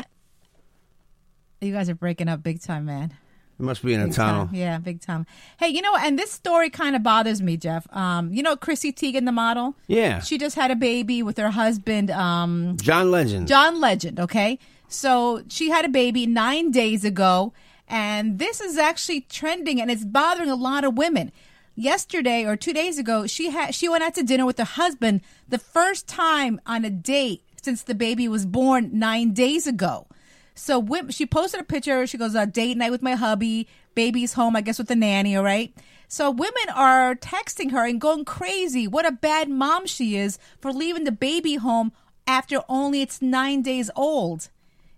a- 1.60 1.66
you 1.66 1.72
guys 1.72 1.88
are 1.88 1.94
breaking 1.94 2.28
up 2.28 2.42
big 2.42 2.60
time, 2.60 2.84
man. 2.84 3.12
It 3.58 3.62
must 3.64 3.84
be 3.84 3.94
in 3.94 4.00
a 4.00 4.06
Big 4.06 4.14
tunnel. 4.14 4.46
time. 4.46 4.54
Yeah, 4.54 4.78
big 4.78 5.00
time. 5.00 5.26
Hey, 5.58 5.68
you 5.68 5.82
know, 5.82 5.94
and 5.96 6.18
this 6.18 6.32
story 6.32 6.70
kind 6.70 6.96
of 6.96 7.02
bothers 7.04 7.40
me, 7.42 7.56
Jeff. 7.56 7.86
Um, 7.94 8.32
you 8.32 8.42
know, 8.42 8.56
Chrissy 8.56 8.92
Teigen, 8.92 9.24
the 9.24 9.30
model. 9.32 9.76
Yeah. 9.86 10.20
She 10.20 10.38
just 10.38 10.56
had 10.56 10.70
a 10.72 10.76
baby 10.76 11.22
with 11.22 11.36
her 11.38 11.50
husband, 11.50 12.10
um, 12.10 12.76
John 12.80 13.10
Legend. 13.12 13.46
John 13.46 13.80
Legend. 13.80 14.18
Okay, 14.18 14.58
so 14.88 15.42
she 15.48 15.70
had 15.70 15.84
a 15.84 15.88
baby 15.88 16.26
nine 16.26 16.70
days 16.72 17.04
ago, 17.04 17.52
and 17.92 18.38
this 18.38 18.62
is 18.62 18.78
actually 18.78 19.20
trending, 19.20 19.78
and 19.78 19.90
it's 19.90 20.04
bothering 20.04 20.48
a 20.48 20.56
lot 20.56 20.82
of 20.82 20.96
women. 20.96 21.30
Yesterday 21.74 22.44
or 22.46 22.56
two 22.56 22.72
days 22.72 22.98
ago, 22.98 23.26
she 23.26 23.50
had 23.50 23.74
she 23.74 23.88
went 23.88 24.02
out 24.02 24.14
to 24.14 24.22
dinner 24.22 24.46
with 24.46 24.58
her 24.58 24.64
husband 24.64 25.20
the 25.46 25.58
first 25.58 26.08
time 26.08 26.58
on 26.66 26.86
a 26.86 26.90
date 26.90 27.42
since 27.62 27.82
the 27.82 27.94
baby 27.94 28.28
was 28.28 28.46
born 28.46 28.90
nine 28.98 29.32
days 29.32 29.66
ago. 29.66 30.06
So 30.54 30.86
she 31.10 31.26
posted 31.26 31.60
a 31.60 31.64
picture. 31.64 32.06
She 32.06 32.18
goes, 32.18 32.34
uh, 32.34 32.46
date 32.46 32.76
night 32.76 32.90
with 32.90 33.02
my 33.02 33.14
hubby. 33.14 33.68
Baby's 33.94 34.34
home, 34.34 34.56
I 34.56 34.62
guess, 34.62 34.78
with 34.78 34.88
the 34.88 34.96
nanny. 34.96 35.36
All 35.36 35.44
right. 35.44 35.74
So 36.08 36.30
women 36.30 36.68
are 36.74 37.14
texting 37.14 37.72
her 37.72 37.86
and 37.86 38.00
going 38.00 38.24
crazy. 38.24 38.86
What 38.86 39.06
a 39.06 39.12
bad 39.12 39.48
mom 39.48 39.86
she 39.86 40.16
is 40.16 40.38
for 40.60 40.72
leaving 40.72 41.04
the 41.04 41.12
baby 41.12 41.56
home 41.56 41.92
after 42.26 42.62
only 42.68 43.02
it's 43.02 43.22
nine 43.22 43.62
days 43.62 43.90
old. 43.96 44.48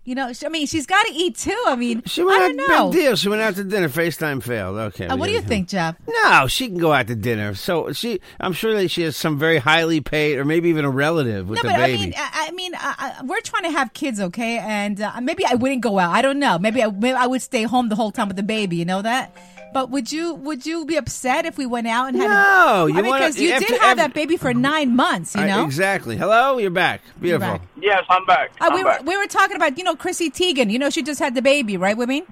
You 0.05 0.13
know, 0.13 0.31
I 0.45 0.49
mean, 0.49 0.67
she's 0.67 0.85
got 0.85 1.03
to 1.07 1.13
eat 1.13 1.35
too. 1.35 1.63
I 1.65 1.75
mean, 1.75 2.03
She 2.05 2.23
went 2.23 2.39
I 2.39 2.45
out, 2.45 2.55
don't 2.55 2.69
know. 2.69 2.89
big 2.91 3.01
deal. 3.01 3.15
She 3.15 3.27
went 3.27 3.41
out 3.41 3.55
to 3.55 3.63
dinner. 3.63 3.89
FaceTime 3.89 4.43
failed. 4.43 4.77
Okay. 4.77 5.07
Uh, 5.07 5.17
what 5.17 5.25
do 5.25 5.33
you 5.33 5.41
think, 5.41 5.67
Jeff? 5.67 5.95
No, 6.07 6.45
she 6.45 6.67
can 6.67 6.77
go 6.77 6.93
out 6.93 7.07
to 7.07 7.15
dinner. 7.15 7.55
So 7.55 7.91
she, 7.91 8.19
I'm 8.39 8.53
sure 8.53 8.75
that 8.75 8.89
she 8.91 9.01
has 9.01 9.17
some 9.17 9.39
very 9.39 9.57
highly 9.57 10.01
paid, 10.01 10.37
or 10.37 10.45
maybe 10.45 10.69
even 10.69 10.85
a 10.85 10.91
relative 10.91 11.49
with 11.49 11.57
No, 11.63 11.69
but 11.71 11.79
I 11.79 11.87
baby. 11.87 11.99
mean, 12.03 12.13
I, 12.15 12.47
I 12.47 12.51
mean, 12.51 12.73
uh, 12.75 13.23
we're 13.25 13.41
trying 13.41 13.63
to 13.63 13.71
have 13.71 13.93
kids, 13.93 14.19
okay? 14.19 14.59
And 14.59 15.01
uh, 15.01 15.19
maybe 15.21 15.43
I 15.43 15.55
wouldn't 15.55 15.81
go 15.81 15.97
out. 15.97 16.11
I 16.11 16.21
don't 16.21 16.37
know. 16.37 16.59
Maybe 16.59 16.83
I, 16.83 16.91
maybe 16.91 17.13
I 17.13 17.25
would 17.25 17.41
stay 17.41 17.63
home 17.63 17.89
the 17.89 17.95
whole 17.95 18.11
time 18.11 18.27
with 18.27 18.37
the 18.37 18.43
baby. 18.43 18.75
You 18.75 18.85
know 18.85 19.01
that? 19.01 19.35
But 19.75 19.89
would 19.89 20.09
you 20.09 20.33
would 20.35 20.65
you 20.65 20.85
be 20.85 20.95
upset 20.95 21.45
if 21.45 21.57
we 21.57 21.65
went 21.65 21.85
out 21.87 22.07
and 22.07 22.15
had? 22.15 22.29
No, 22.29 22.85
a, 22.85 22.89
you 22.89 22.97
I 22.97 23.01
mean, 23.01 23.05
wanna- 23.11 23.25
because 23.25 23.37
you 23.41 23.51
after- 23.51 23.65
did 23.67 23.81
have 23.81 23.89
after- 23.89 23.95
that 24.03 24.13
baby 24.13 24.37
for 24.37 24.53
nine 24.71 24.95
months. 24.95 25.35
You 25.35 25.41
I- 25.41 25.47
know. 25.47 25.65
exactly. 25.65 26.15
Hello, 26.15 26.57
you're 26.57 26.69
back. 26.71 27.01
You're 27.21 27.37
Beautiful. 27.39 27.57
back. 27.57 27.61
Yes, 27.81 28.05
I'm 28.09 28.25
back. 28.25 28.51
Uh, 28.61 28.69
we 28.73 28.79
I'm 28.79 28.85
were 28.85 28.89
back. 28.91 29.05
we 29.05 29.17
were 29.17 29.27
talking 29.27 29.57
about 29.57 29.77
you 29.77 29.83
know 29.83 29.93
Chrissy 29.97 30.31
Teigen. 30.31 30.71
You 30.71 30.79
know 30.79 30.89
she 30.89 31.03
just 31.03 31.19
had 31.19 31.35
the 31.35 31.41
baby, 31.41 31.75
right? 31.75 31.97
Women 31.97 32.23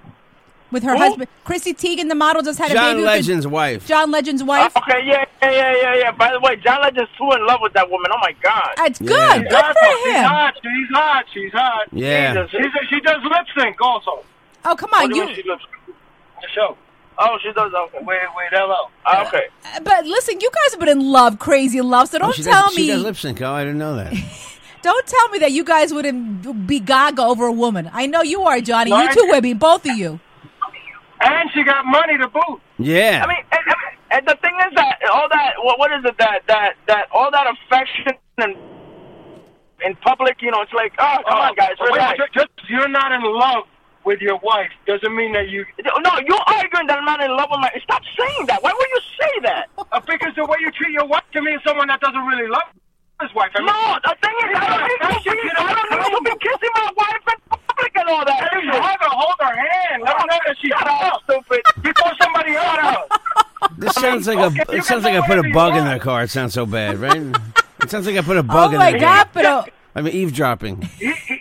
with 0.70 0.84
her 0.84 0.92
Who? 0.96 1.02
husband. 1.02 1.28
Chrissy 1.44 1.74
Teigen, 1.74 2.08
the 2.08 2.14
model, 2.14 2.40
just 2.40 2.58
had 2.58 2.70
a 2.70 2.72
John 2.74 2.84
baby. 2.94 3.02
with 3.02 3.04
the- 3.04 3.10
Legend's 3.18 3.46
wife. 3.46 3.86
John 3.86 4.10
Legend's 4.10 4.42
wife. 4.42 4.74
Okay, 4.78 5.04
yeah, 5.04 5.26
yeah, 5.42 5.50
yeah, 5.50 5.74
yeah, 5.82 5.94
yeah. 5.96 6.10
By 6.12 6.32
the 6.32 6.40
way, 6.40 6.56
John 6.56 6.80
Legend's 6.80 7.10
too 7.18 7.30
in 7.32 7.46
love 7.46 7.60
with 7.60 7.74
that 7.74 7.90
woman. 7.90 8.10
Oh 8.10 8.18
my 8.22 8.32
god. 8.42 8.70
It's 8.78 8.98
good. 8.98 9.10
Yeah. 9.10 9.36
Good 9.50 9.64
for 9.66 10.08
She's 10.08 10.16
hot. 10.16 10.54
She's 10.62 10.88
hot. 10.94 11.24
She's 11.34 11.52
hot. 11.52 11.82
Yeah. 11.92 12.32
Jesus. 12.46 12.50
She's 12.52 12.88
she 12.88 13.00
does 13.00 13.22
lip 13.22 13.46
sync 13.54 13.78
also. 13.82 14.24
Oh 14.64 14.74
come 14.74 14.88
What 14.92 15.02
on, 15.04 15.10
do 15.10 15.16
you 15.16 15.20
you. 15.20 15.26
mean 15.26 15.36
she 15.36 15.42
looks- 15.46 15.64
The 16.40 16.48
show. 16.54 16.78
Oh, 17.18 17.38
she 17.42 17.52
does. 17.52 17.72
Okay. 17.72 17.98
With 17.98 18.06
with 18.36 18.48
hello. 18.50 18.90
Ah, 19.06 19.26
okay. 19.28 19.44
But 19.82 20.04
listen, 20.06 20.40
you 20.40 20.50
guys 20.50 20.72
have 20.72 20.80
been 20.80 20.88
in 20.88 21.12
love, 21.12 21.38
crazy 21.38 21.78
in 21.78 21.88
love. 21.88 22.08
So 22.08 22.16
Oh, 22.16 22.20
don't 22.20 22.34
she 22.34 22.42
tell 22.42 22.68
does, 22.68 22.76
me. 22.76 22.82
She 22.86 22.88
does 22.92 23.02
lip 23.02 23.16
sync. 23.16 23.40
Oh, 23.42 23.52
I 23.52 23.64
didn't 23.64 23.78
know 23.78 23.96
that. 23.96 24.12
Don't 24.82 25.06
tell 25.06 25.28
me 25.30 25.38
that 25.38 25.52
you 25.52 25.64
guys 25.64 25.94
wouldn't 25.94 26.66
be 26.66 26.78
gaga 26.78 27.22
over 27.22 27.46
a 27.46 27.52
woman. 27.52 27.88
I 27.94 28.04
know 28.04 28.20
you 28.20 28.42
are, 28.42 28.60
Johnny. 28.60 28.90
You 28.90 28.96
Right. 28.96 29.14
too, 29.16 29.26
Webby. 29.30 29.54
Both 29.54 29.86
of 29.86 29.96
you. 29.96 30.20
And 31.22 31.50
she 31.54 31.62
got 31.62 31.86
money 31.86 32.18
to 32.18 32.28
boot. 32.28 32.60
Yeah. 32.78 33.22
I 33.24 33.28
mean, 33.28 33.38
and, 33.50 33.60
and, 33.66 33.76
and 34.10 34.28
the 34.28 34.36
thing 34.42 34.52
is 34.68 34.74
that 34.76 34.98
all 35.10 35.26
that 35.30 35.54
what, 35.62 35.78
what 35.78 35.90
is 35.92 36.04
it 36.04 36.14
that 36.18 36.40
that 36.48 36.74
that 36.86 37.06
all 37.12 37.30
that 37.30 37.46
affection 37.46 38.12
and 38.36 38.56
in 39.86 39.94
public, 40.04 40.36
you 40.42 40.50
know, 40.50 40.60
it's 40.60 40.72
like, 40.74 40.92
oh, 40.98 41.16
come 41.28 41.38
on, 41.38 41.54
guys, 41.54 41.70
Wait, 41.80 41.90
relax. 41.92 42.18
ju- 42.18 42.40
just 42.40 42.50
you're 42.68 42.88
not 42.88 43.10
in 43.12 43.22
love 43.22 43.64
with 44.04 44.20
your 44.20 44.36
wife 44.38 44.70
doesn't 44.86 45.14
mean 45.14 45.32
that 45.32 45.48
you. 45.48 45.64
No, 45.84 46.10
you're 46.26 46.44
arguing 46.46 46.86
that 46.88 46.98
I'm 46.98 47.04
not 47.04 47.20
in 47.22 47.30
love 47.36 47.48
with 47.50 47.60
my. 47.60 47.70
Stop 47.82 48.02
saying 48.18 48.46
that. 48.46 48.62
Why 48.62 48.72
would 48.72 48.88
you 48.94 49.00
say 49.20 49.32
that? 49.42 49.68
Uh, 49.92 50.00
because 50.06 50.34
the 50.36 50.44
way 50.44 50.56
you 50.60 50.70
treat 50.72 50.92
your 50.92 51.06
wife 51.06 51.24
to 51.32 51.42
me 51.42 51.52
is 51.52 51.60
someone 51.66 51.88
that 51.88 52.00
doesn't 52.00 52.24
really 52.26 52.48
love 52.48 52.62
his 53.20 53.32
wife. 53.34 53.50
I 53.54 53.60
mean, 53.60 53.66
No, 53.66 53.98
the 54.04 54.14
thing 54.20 54.36
is, 54.50 54.56
I 54.58 54.66
don't 54.68 54.84
need 54.84 55.22
to 55.24 55.30
be, 55.30 55.50
I 55.56 55.72
don't 55.74 55.90
need 55.90 56.16
to 56.16 56.22
be 56.24 56.36
kissing 56.40 56.74
my 56.74 56.90
wife 56.96 57.24
in 57.28 57.38
public 57.48 57.92
and 57.96 58.08
all 58.08 58.24
that. 58.24 58.48
Hey, 58.52 58.66
hug 58.66 59.00
her, 59.00 59.08
hold 59.10 59.34
her 59.40 59.54
hand. 59.56 60.02
Let 60.02 60.20
her 60.20 60.26
know 60.26 60.38
that 60.46 60.56
she's 60.60 60.70
Shut 60.70 60.88
up, 60.88 61.00
tough. 61.00 61.22
stupid. 61.24 61.62
Before 61.82 62.12
somebody 62.20 62.52
else 62.56 62.76
does. 63.10 63.18
This 63.78 63.94
sounds 63.94 64.26
like 64.26 64.38
okay, 64.38 64.62
a. 64.68 64.72
you 64.72 64.78
It 64.78 64.84
sounds 64.84 65.04
like 65.04 65.14
I 65.14 65.26
put 65.26 65.38
a 65.38 65.50
bug 65.52 65.72
in 65.72 65.78
want. 65.78 65.86
their 65.86 65.98
car. 65.98 66.22
It 66.24 66.30
sounds 66.30 66.52
so 66.54 66.66
bad, 66.66 66.98
right? 66.98 67.16
It 67.82 67.90
sounds 67.90 68.06
like 68.06 68.16
I 68.16 68.22
put 68.22 68.36
a 68.36 68.40
Oh 68.40 68.42
bug 68.42 68.72
in 68.72 68.78
my 68.78 68.90
their 68.92 69.00
God! 69.00 69.24
car. 69.24 69.30
But 69.32 69.44
uh, 69.46 69.64
I 69.94 70.00
mean, 70.02 70.12
eavesdropping. 70.14 70.82
He, 70.82 71.12
he, 71.12 71.33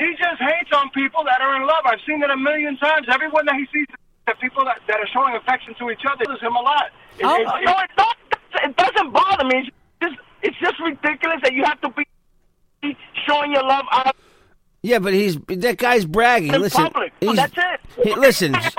he 0.00 0.16
just 0.16 0.40
hates 0.40 0.70
on 0.74 0.90
people 0.90 1.22
that 1.24 1.40
are 1.40 1.56
in 1.56 1.62
love. 1.66 1.84
I've 1.84 2.00
seen 2.06 2.22
it 2.22 2.30
a 2.30 2.36
million 2.36 2.76
times. 2.78 3.06
Everyone 3.12 3.44
that 3.46 3.54
he 3.56 3.66
sees, 3.72 3.86
the 4.26 4.34
people 4.40 4.64
that, 4.64 4.80
that 4.88 4.98
are 5.00 5.06
showing 5.12 5.34
affection 5.36 5.74
to 5.78 5.90
each 5.90 6.02
other, 6.10 6.24
is 6.32 6.40
him 6.40 6.54
a 6.56 6.60
lot. 6.60 6.86
It- 7.18 7.24
Oh. 7.24 7.34
it- 7.36 7.44
No, 7.46 7.54
it- 7.56 7.64
no, 7.64 7.72
it, 7.80 7.90
don't, 7.96 8.16
it 8.64 8.76
doesn't 8.76 9.12
bother 9.12 9.44
me. 9.44 9.58
It's 9.68 9.70
just, 10.02 10.16
it's 10.42 10.56
just 10.58 10.80
ridiculous 10.80 11.40
that 11.42 11.52
you 11.52 11.64
have 11.64 11.80
to 11.82 11.90
be 11.90 12.96
showing 13.28 13.52
your 13.52 13.62
love 13.62 13.84
out 13.92 14.16
Yeah, 14.82 14.98
but 15.00 15.12
he's 15.12 15.36
that 15.48 15.76
guy's 15.76 16.04
bragging. 16.06 16.54
in 16.54 16.60
Listen, 16.62 16.84
public. 16.84 17.12
Oh, 17.22 17.26
he's, 17.28 17.36
that's 17.36 17.52
it. 17.56 17.80
He, 18.04 18.14
listen, 18.14 18.54
I, 18.54 18.70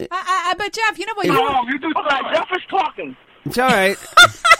I, 0.00 0.08
I, 0.10 0.54
but 0.58 0.72
Jeff, 0.72 0.98
you 0.98 1.06
know 1.06 1.12
what? 1.14 1.26
You, 1.26 1.32
No, 1.32 1.62
you 1.68 1.78
do 1.78 1.92
Jeff 2.32 2.48
is 2.52 2.62
talking. 2.68 3.16
it's 3.44 3.56
all 3.58 3.68
right. 3.68 3.96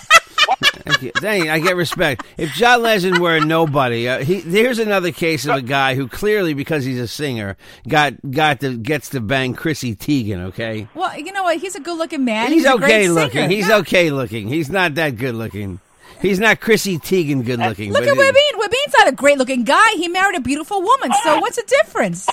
Thank 0.61 1.03
you. 1.03 1.12
Dang, 1.21 1.50
I 1.50 1.59
get 1.59 1.76
respect. 1.76 2.25
If 2.37 2.53
John 2.53 2.83
Legend 2.83 3.19
were 3.19 3.37
a 3.37 3.45
nobody, 3.45 4.09
uh, 4.09 4.25
he 4.25 4.41
here's 4.41 4.79
another 4.79 5.12
case 5.12 5.45
of 5.47 5.57
a 5.57 5.62
guy 5.62 5.95
who 5.95 6.09
clearly, 6.09 6.55
because 6.55 6.85
he's 6.85 7.00
a 7.00 7.09
singer, 7.09 7.57
got 7.88 8.15
got 8.31 8.61
to 8.61 8.76
gets 8.76 9.11
to 9.11 9.21
bang 9.21 9.55
Chrissy 9.55 9.97
Teigen. 9.97 10.38
Okay, 10.47 10.88
well, 10.95 11.19
you 11.19 11.33
know 11.33 11.43
what? 11.43 11.59
He's 11.59 11.75
a 11.75 11.81
good-looking 11.81 12.25
man. 12.25 12.53
he's, 12.53 12.65
a 12.65 12.75
okay 12.75 12.87
great 12.87 13.09
looking. 13.09 13.50
He's 13.50 13.69
Yeah. 13.69 13.79
okay 13.79 14.11
looking. 14.11 14.49
He's 14.49 14.71
not 14.71 14.95
that 14.95 15.17
good 15.17 15.35
looking. 15.35 15.81
He's 16.21 16.38
not 16.38 16.61
Chrissy 16.61 16.99
Teigen 16.99 17.45
good 17.45 17.59
looking. 17.59 17.93
Look 17.93 18.07
at 18.07 18.17
Webin. 18.17 18.59
Webin's 18.59 18.95
not 18.99 19.09
a 19.09 19.12
great-looking 19.12 19.65
guy. 19.65 19.91
He 19.97 20.09
married 20.09 20.37
a 20.37 20.41
beautiful 20.41 20.81
woman. 20.81 21.12
So 21.23 21.41
what's 21.41 21.57
the 21.57 21.65
difference? 21.85 22.29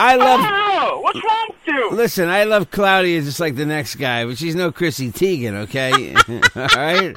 I 0.00 0.14
love. 0.14 0.40
Oh, 0.44 1.00
what's 1.00 1.16
wrong 1.24 1.48
with 1.48 1.74
you? 1.74 1.90
Listen, 1.90 2.28
I 2.28 2.44
love 2.44 2.70
Claudia 2.70 3.20
just 3.20 3.40
like 3.40 3.56
the 3.56 3.66
next 3.66 3.96
guy, 3.96 4.24
but 4.24 4.38
she's 4.38 4.54
no 4.54 4.70
Chrissy 4.70 5.10
Teigen, 5.10 5.54
okay? 5.64 6.14
All 6.54 6.80
right? 6.80 7.16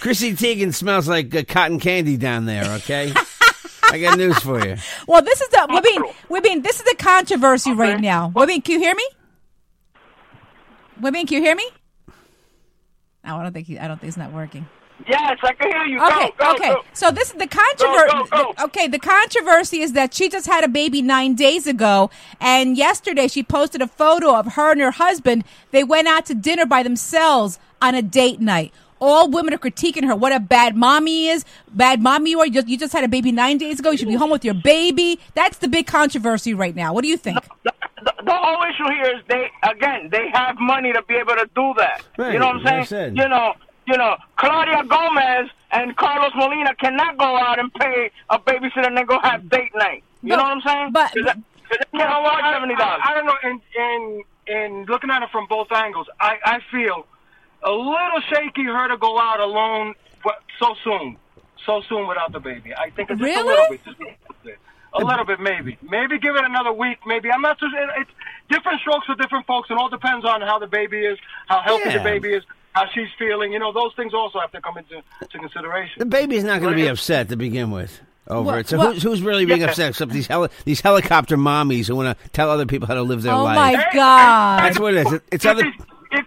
Chrissy 0.00 0.34
Teigen 0.34 0.74
smells 0.74 1.08
like 1.08 1.34
uh, 1.34 1.42
cotton 1.48 1.80
candy 1.80 2.18
down 2.18 2.44
there, 2.44 2.64
okay? 2.76 3.14
I 3.90 3.98
got 3.98 4.18
news 4.18 4.38
for 4.40 4.64
you. 4.64 4.76
Well, 5.06 5.22
this 5.22 5.40
is 5.40 5.48
the 5.48 5.66
Webin. 5.70 6.14
Webin, 6.28 6.62
this 6.62 6.80
is 6.80 6.84
the 6.84 6.96
controversy 6.96 7.72
right 7.72 7.98
now. 7.98 8.30
Webin, 8.36 8.62
can 8.62 8.74
you 8.74 8.80
hear 8.80 8.94
me? 8.94 9.08
Webin, 11.00 11.26
can 11.26 11.38
you 11.38 11.40
hear 11.40 11.56
me? 11.56 11.68
No, 13.24 13.38
I 13.38 13.42
don't 13.42 13.52
think 13.52 13.66
he, 13.66 13.78
I 13.78 13.88
don't 13.88 13.98
think 13.98 14.08
it's 14.08 14.18
not 14.18 14.32
working. 14.32 14.68
Yes, 15.08 15.38
I 15.42 15.52
can 15.54 15.70
hear 15.70 15.84
you. 15.84 16.00
Okay, 16.02 16.32
go, 16.38 16.44
go, 16.44 16.54
okay. 16.54 16.68
go. 16.68 16.82
So 16.92 17.10
this 17.10 17.30
is 17.30 17.36
the 17.36 17.46
controversy. 17.46 18.62
Okay, 18.64 18.88
the 18.88 18.98
controversy 18.98 19.80
is 19.80 19.92
that 19.92 20.14
she 20.14 20.28
just 20.28 20.46
had 20.46 20.64
a 20.64 20.68
baby 20.68 21.02
nine 21.02 21.34
days 21.34 21.66
ago, 21.66 22.10
and 22.40 22.76
yesterday 22.76 23.28
she 23.28 23.42
posted 23.42 23.82
a 23.82 23.86
photo 23.86 24.34
of 24.36 24.54
her 24.54 24.72
and 24.72 24.80
her 24.80 24.92
husband. 24.92 25.44
They 25.70 25.84
went 25.84 26.08
out 26.08 26.26
to 26.26 26.34
dinner 26.34 26.66
by 26.66 26.82
themselves 26.82 27.58
on 27.80 27.94
a 27.94 28.02
date 28.02 28.40
night. 28.40 28.72
All 29.00 29.30
women 29.30 29.54
are 29.54 29.58
critiquing 29.58 30.04
her. 30.06 30.14
What 30.14 30.32
a 30.32 30.40
bad 30.40 30.76
mommy 30.76 31.28
is. 31.28 31.44
Bad 31.72 32.02
mommy 32.02 32.30
you 32.30 32.40
are. 32.40 32.46
You 32.46 32.52
just, 32.52 32.68
you 32.68 32.76
just 32.76 32.92
had 32.92 33.02
a 33.02 33.08
baby 33.08 33.32
nine 33.32 33.56
days 33.56 33.80
ago. 33.80 33.90
You 33.90 33.96
should 33.96 34.08
be 34.08 34.14
home 34.14 34.30
with 34.30 34.44
your 34.44 34.54
baby. 34.54 35.18
That's 35.34 35.56
the 35.56 35.68
big 35.68 35.86
controversy 35.86 36.52
right 36.52 36.76
now. 36.76 36.92
What 36.92 37.02
do 37.02 37.08
you 37.08 37.16
think? 37.16 37.42
The, 37.64 37.72
the, 38.04 38.12
the 38.24 38.32
whole 38.34 38.62
issue 38.62 38.84
here 38.92 39.16
is 39.16 39.22
they 39.28 39.50
again 39.62 40.10
they 40.10 40.28
have 40.34 40.56
money 40.58 40.92
to 40.92 41.02
be 41.02 41.14
able 41.14 41.34
to 41.34 41.48
do 41.54 41.72
that. 41.78 42.02
Right, 42.18 42.34
you 42.34 42.38
know 42.38 42.48
what 42.48 42.66
I'm 42.66 42.84
saying? 42.84 43.16
You 43.16 43.28
know, 43.28 43.54
you 43.90 43.96
know, 43.98 44.16
Claudia 44.36 44.84
Gomez 44.84 45.50
and 45.72 45.96
Carlos 45.96 46.32
Molina 46.36 46.74
cannot 46.76 47.18
go 47.18 47.36
out 47.36 47.58
and 47.58 47.72
pay 47.74 48.10
a 48.30 48.38
babysitter 48.38 48.86
and 48.86 48.96
then 48.96 49.06
go 49.06 49.18
have 49.22 49.48
date 49.48 49.72
night. 49.74 50.04
You 50.22 50.30
But- 50.30 50.36
know 50.36 50.42
what 50.44 50.52
I'm 50.52 50.60
saying? 50.62 50.92
but- 50.92 51.12
'Cause 51.12 51.24
that- 51.24 51.36
'cause 51.68 51.78
they 51.92 51.98
can't 51.98 52.10
Well, 52.10 52.26
afford 52.26 52.44
I, 52.44 52.52
seventy 52.52 52.74
I, 52.74 52.78
dollars. 52.78 53.00
I 53.04 53.14
don't 53.14 53.26
know. 53.26 53.36
And 53.42 53.60
and 53.78 54.24
and 54.46 54.88
looking 54.88 55.10
at 55.10 55.22
it 55.22 55.30
from 55.30 55.46
both 55.48 55.72
angles, 55.72 56.06
I 56.20 56.38
I 56.44 56.60
feel 56.70 57.06
a 57.62 57.70
little 57.72 58.20
shaky 58.32 58.64
her 58.64 58.88
to 58.88 58.96
go 58.96 59.18
out 59.18 59.40
alone, 59.40 59.94
but 60.22 60.40
so 60.60 60.74
soon, 60.84 61.16
so 61.66 61.82
soon 61.88 62.06
without 62.06 62.30
the 62.32 62.40
baby. 62.40 62.72
I 62.74 62.90
think 62.90 63.10
it's 63.10 63.20
just 63.20 63.36
a 63.36 63.42
Really? 63.42 63.48
little 63.48 63.66
bit, 63.70 63.84
just 63.84 63.98
a 63.98 64.02
little 64.04 64.16
bit, 64.44 64.58
a 64.94 65.04
little 65.04 65.24
bit 65.24 65.40
maybe. 65.40 65.78
Maybe 65.82 66.18
give 66.18 66.36
it 66.36 66.44
another 66.44 66.72
week. 66.72 66.98
Maybe 67.06 67.30
I'm 67.32 67.42
not. 67.42 67.58
Too, 67.58 67.66
it, 67.66 67.90
it's 67.98 68.10
different 68.48 68.80
strokes 68.80 69.06
for 69.06 69.14
different 69.16 69.46
folks, 69.46 69.68
and 69.70 69.78
all 69.78 69.88
depends 69.88 70.24
on 70.24 70.40
how 70.42 70.58
the 70.58 70.66
baby 70.68 71.00
is, 71.04 71.18
how 71.48 71.60
healthy 71.60 71.90
Yeah. 71.90 71.98
the 71.98 72.04
baby 72.04 72.32
is, 72.32 72.44
how 72.72 72.86
she's 72.94 73.08
feeling. 73.18 73.52
You 73.52 73.58
know, 73.58 73.72
those 73.72 73.92
things 73.96 74.14
also 74.14 74.38
have 74.40 74.52
to 74.52 74.60
come 74.60 74.78
into 74.78 75.02
to 75.28 75.38
consideration. 75.38 75.94
The 75.98 76.06
baby's 76.06 76.44
not 76.44 76.60
going 76.60 76.72
to 76.72 76.76
be 76.82 76.86
upset 76.88 77.28
to 77.30 77.36
begin 77.36 77.70
with 77.70 78.00
over 78.28 78.42
What- 78.44 78.58
it. 78.60 78.68
So 78.68 78.78
what- 78.78 78.94
who's, 78.94 79.02
who's 79.02 79.22
really 79.22 79.44
being 79.44 79.60
Yeah. 79.60 79.68
upset 79.68 79.90
except 79.90 80.12
these 80.12 80.26
heli- 80.26 80.48
these 80.64 80.80
helicopter 80.80 81.36
mommies 81.36 81.88
who 81.88 81.96
want 81.96 82.16
to 82.18 82.28
tell 82.30 82.50
other 82.50 82.66
people 82.66 82.86
how 82.86 82.94
to 82.94 83.02
live 83.02 83.22
their 83.22 83.34
Oh 83.34 83.44
life? 83.44 83.58
Oh 83.58 83.76
my 83.76 83.86
God! 83.94 84.62
That's 84.64 84.78
what 84.78 84.94
it 84.94 85.06
is. 85.06 85.12
It- 85.14 85.22
It's 85.32 85.44
if, 85.44 85.50
other. 85.50 85.64
he's, 85.64 85.74
if, 86.12 86.26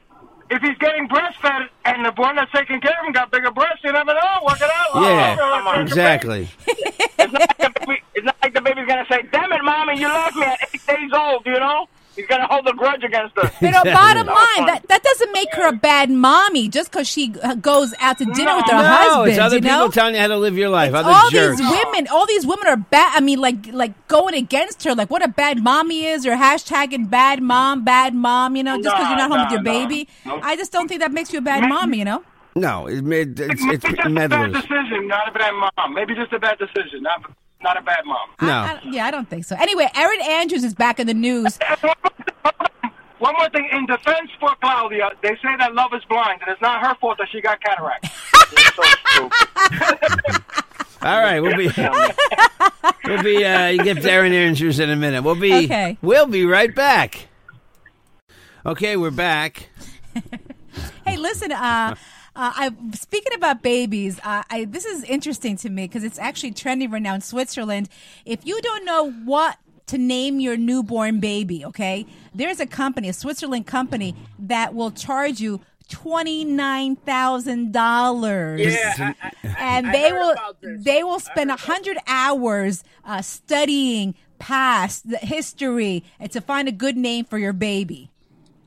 if 0.49 0.61
he's 0.61 0.77
getting 0.79 1.07
breastfed 1.07 1.67
and 1.85 2.05
the 2.05 2.11
one 2.15 2.35
that's 2.35 2.51
taking 2.51 2.81
care 2.81 2.93
of 2.99 3.05
him 3.05 3.13
got 3.13 3.31
bigger 3.31 3.51
breasts, 3.51 3.79
you 3.83 3.91
never 3.91 4.13
know. 4.13 4.39
Work 4.45 4.57
it 4.57 4.63
out. 4.63 5.01
Yeah, 5.01 5.37
Oh, 5.39 5.61
oh, 5.65 5.73
oh 5.77 5.81
exactly. 5.81 6.49
It's 6.67 7.31
not, 7.31 7.41
like 7.41 7.57
the 7.57 7.79
baby, 7.79 8.01
it's 8.15 8.25
not 8.25 8.35
like 8.43 8.53
the 8.53 8.61
baby's 8.61 8.87
gonna 8.87 9.05
say, 9.09 9.23
"Damn 9.31 9.51
it, 9.53 9.63
mommy, 9.63 9.97
you 9.99 10.07
left 10.07 10.35
me 10.35 10.43
at 10.43 10.59
eight 10.73 10.85
days 10.85 11.11
old." 11.13 11.45
You 11.45 11.53
know, 11.59 11.87
he's 12.15 12.25
gonna 12.27 12.47
hold 12.47 12.67
a 12.67 12.73
grudge 12.73 13.03
against 13.03 13.35
her. 13.35 13.43
You 13.65 13.71
know, 13.71 13.79
Exactly. 13.81 13.91
bottom 13.93 14.27
line, 14.27 14.65
that, 14.67 14.85
that 14.87 15.03
doesn't 15.03 15.31
make 15.31 15.53
her 15.53 15.67
a 15.67 15.73
bad 15.73 16.09
mommy 16.09 16.67
just 16.67 16.91
because 16.91 17.07
she 17.07 17.33
uh, 17.41 17.55
goes 17.55 17.93
out 17.99 18.17
to 18.19 18.25
dinner 18.25 18.55
with 18.55 18.65
her 18.65 18.73
no, 18.77 18.83
husband. 18.83 19.29
it's 19.31 19.39
other 19.39 19.55
you 19.55 19.61
know? 19.61 19.79
people 19.79 19.91
telling 19.91 20.15
you 20.15 20.21
how 20.21 20.27
to 20.27 20.37
live 20.37 20.57
your 20.57 20.69
life. 20.69 20.93
other 20.93 21.09
all 21.09 21.29
jerks. 21.29 21.59
these 21.59 21.69
women, 21.69 22.07
all 22.09 22.25
these 22.25 22.45
women 22.45 22.67
are 22.67 22.77
bad. 22.77 23.13
I 23.15 23.19
mean, 23.21 23.39
like, 23.39 23.67
like 23.73 24.07
going 24.07 24.35
against 24.35 24.83
her, 24.83 24.95
like 24.95 25.09
what 25.09 25.23
a 25.23 25.27
bad 25.27 25.61
mommy 25.63 26.05
is, 26.05 26.25
or 26.25 26.31
hashtagging 26.35 27.09
bad 27.09 27.41
mom, 27.41 27.83
bad 27.83 28.13
mom. 28.13 28.55
You 28.55 28.63
know, 28.63 28.75
just 28.81 28.95
because 28.95 29.07
you're 29.09 29.17
not 29.17 29.29
home 29.29 29.37
Nah, 29.39 29.43
with 29.45 29.51
your 29.53 29.61
nah, 29.63 29.87
baby. 29.87 30.07
nah. 30.25 30.39
I 30.43 30.55
just 30.55 30.71
don't 30.71 30.87
think 30.87 31.01
that 31.01 31.11
makes 31.11 31.31
you 31.33 31.39
a 31.39 31.41
bad 31.41 31.67
mommy. 31.67 31.97
You 31.99 32.05
know. 32.05 32.23
no, 32.55 32.87
it, 32.87 33.05
it, 33.07 33.39
it's, 33.39 33.61
Maybe 33.63 33.75
it's 33.75 33.83
just 33.83 34.05
a 34.05 34.09
bad 34.29 34.53
decision, 34.53 35.07
not 35.07 35.27
a 35.29 35.31
bad 35.31 35.53
mom. 35.53 35.93
Maybe 35.93 36.13
just 36.15 36.31
a 36.33 36.39
bad 36.39 36.57
decision, 36.59 37.01
not 37.03 37.21
not 37.63 37.77
a 37.77 37.81
bad 37.81 38.03
mom. 38.05 38.17
No. 38.41 38.49
I- 38.51 38.79
yeah, 38.83 39.05
I 39.05 39.11
don't 39.11 39.29
think 39.29 39.45
so. 39.45 39.55
Anyway, 39.55 39.87
Erin 39.95 40.21
Andrews 40.21 40.63
is 40.63 40.73
back 40.73 40.99
in 40.99 41.07
the 41.07 41.13
news. 41.13 41.57
One 43.19 43.35
more 43.37 43.49
thing, 43.51 43.69
in 43.71 43.85
defense 43.85 44.29
for 44.37 44.53
Claudia, 44.61 45.09
they 45.21 45.29
say 45.35 45.55
that 45.57 45.73
love 45.73 45.91
is 45.93 46.03
blind, 46.09 46.41
and 46.41 46.51
it's 46.51 46.61
not 46.61 46.85
her 46.85 46.93
fault 46.95 47.17
that 47.19 47.29
she 47.31 47.39
got 47.39 47.61
cataract. 47.61 48.03
All 51.01 51.19
right, 51.21 51.39
we'll 51.41 51.57
be 51.57 51.67
we'll 53.05 53.23
be 53.23 53.43
uh, 53.45 53.67
you 53.67 53.83
get 53.83 53.97
Darren 53.97 54.31
Andrews 54.31 54.79
in 54.79 54.89
a 54.89 54.95
minute. 54.95 55.23
We'll 55.23 55.35
be 55.35 55.65
Okay. 55.65 55.97
we'll 56.01 56.27
be 56.27 56.45
right 56.45 56.73
back. 56.73 57.27
Okay, 58.65 58.95
we're 58.97 59.11
back. 59.11 59.69
Hey, 61.05 61.17
listen. 61.17 61.51
Uh, 61.51 61.95
uh, 62.35 62.51
I 62.55 62.71
speaking 62.93 63.33
about 63.33 63.61
babies. 63.61 64.19
Uh, 64.23 64.43
I, 64.49 64.65
this 64.65 64.85
is 64.85 65.03
interesting 65.03 65.55
to 65.57 65.69
me 65.69 65.85
because 65.87 66.03
it's 66.03 66.17
actually 66.19 66.51
trending 66.51 66.89
right 66.91 67.01
now 67.01 67.13
in 67.15 67.21
Switzerland. 67.21 67.89
If 68.25 68.45
you 68.45 68.59
don't 68.61 68.85
know 68.85 69.11
what 69.11 69.57
to 69.87 69.97
name 69.97 70.39
your 70.39 70.55
newborn 70.57 71.19
baby, 71.19 71.65
okay? 71.65 72.05
There's 72.33 72.59
a 72.59 72.65
company, 72.65 73.09
a 73.09 73.13
Switzerland 73.13 73.67
company, 73.67 74.15
that 74.39 74.73
will 74.73 74.91
charge 74.91 75.39
you 75.41 75.61
$29,000. 75.89 78.59
Yeah, 78.59 79.13
I- 79.21 79.31
I- 79.43 79.55
and 79.59 79.93
they 79.93 80.11
will 80.11 80.33
they 80.63 81.03
will 81.03 81.19
spend 81.19 81.51
heard 81.51 81.59
100 81.59 81.97
hours 82.07 82.83
uh, 83.05 83.21
studying 83.21 84.15
past 84.39 85.07
the 85.09 85.17
history 85.17 86.03
and 86.19 86.31
to 86.31 86.41
find 86.41 86.67
a 86.67 86.71
good 86.71 86.97
name 86.97 87.25
for 87.25 87.37
your 87.37 87.53
baby. 87.53 88.09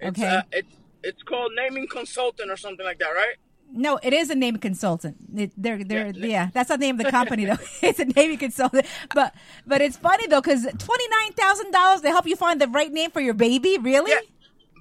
It's, 0.00 0.18
Okay. 0.18 0.28
uh, 0.28 0.42
it's 0.52 0.68
it's 1.02 1.22
called 1.22 1.52
naming 1.56 1.86
consultant 1.88 2.50
or 2.50 2.56
something 2.56 2.84
like 2.84 2.98
that, 2.98 3.10
right? 3.10 3.36
No, 3.72 3.98
it 4.02 4.12
is 4.12 4.30
a 4.30 4.34
naming 4.34 4.60
consultant. 4.60 5.16
It, 5.34 5.52
they're, 5.56 5.82
they're, 5.84 6.10
yeah, 6.10 6.48
that's 6.54 6.70
not 6.70 6.80
the 6.80 6.86
name 6.86 6.98
of 6.98 7.04
the 7.04 7.10
company 7.18 7.44
though. 7.44 7.58
it's 7.82 7.98
a 7.98 8.04
naming 8.04 8.38
consultant. 8.38 8.86
But, 9.14 9.34
but 9.66 9.80
it's 9.82 9.96
funny 9.96 10.26
though 10.28 10.40
because 10.40 10.62
twenty 10.62 11.08
nine 11.08 11.32
thousand 11.32 11.72
dollars 11.72 12.00
to 12.02 12.08
help 12.08 12.26
you 12.26 12.36
find 12.36 12.60
the 12.60 12.68
right 12.68 12.92
name 12.92 13.10
for 13.10 13.20
your 13.20 13.34
baby. 13.34 13.76
Really? 13.78 14.10
Yeah. 14.10 14.18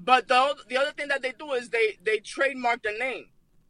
But 0.04 0.28
the 0.28 0.56
the 0.70 0.78
other 0.78 0.92
thing 0.92 1.08
that 1.10 1.22
they 1.22 1.34
do 1.38 1.52
is 1.54 1.70
they 1.70 1.98
they 2.04 2.20
trademark 2.20 2.84
the 2.84 2.92
name. 2.98 3.26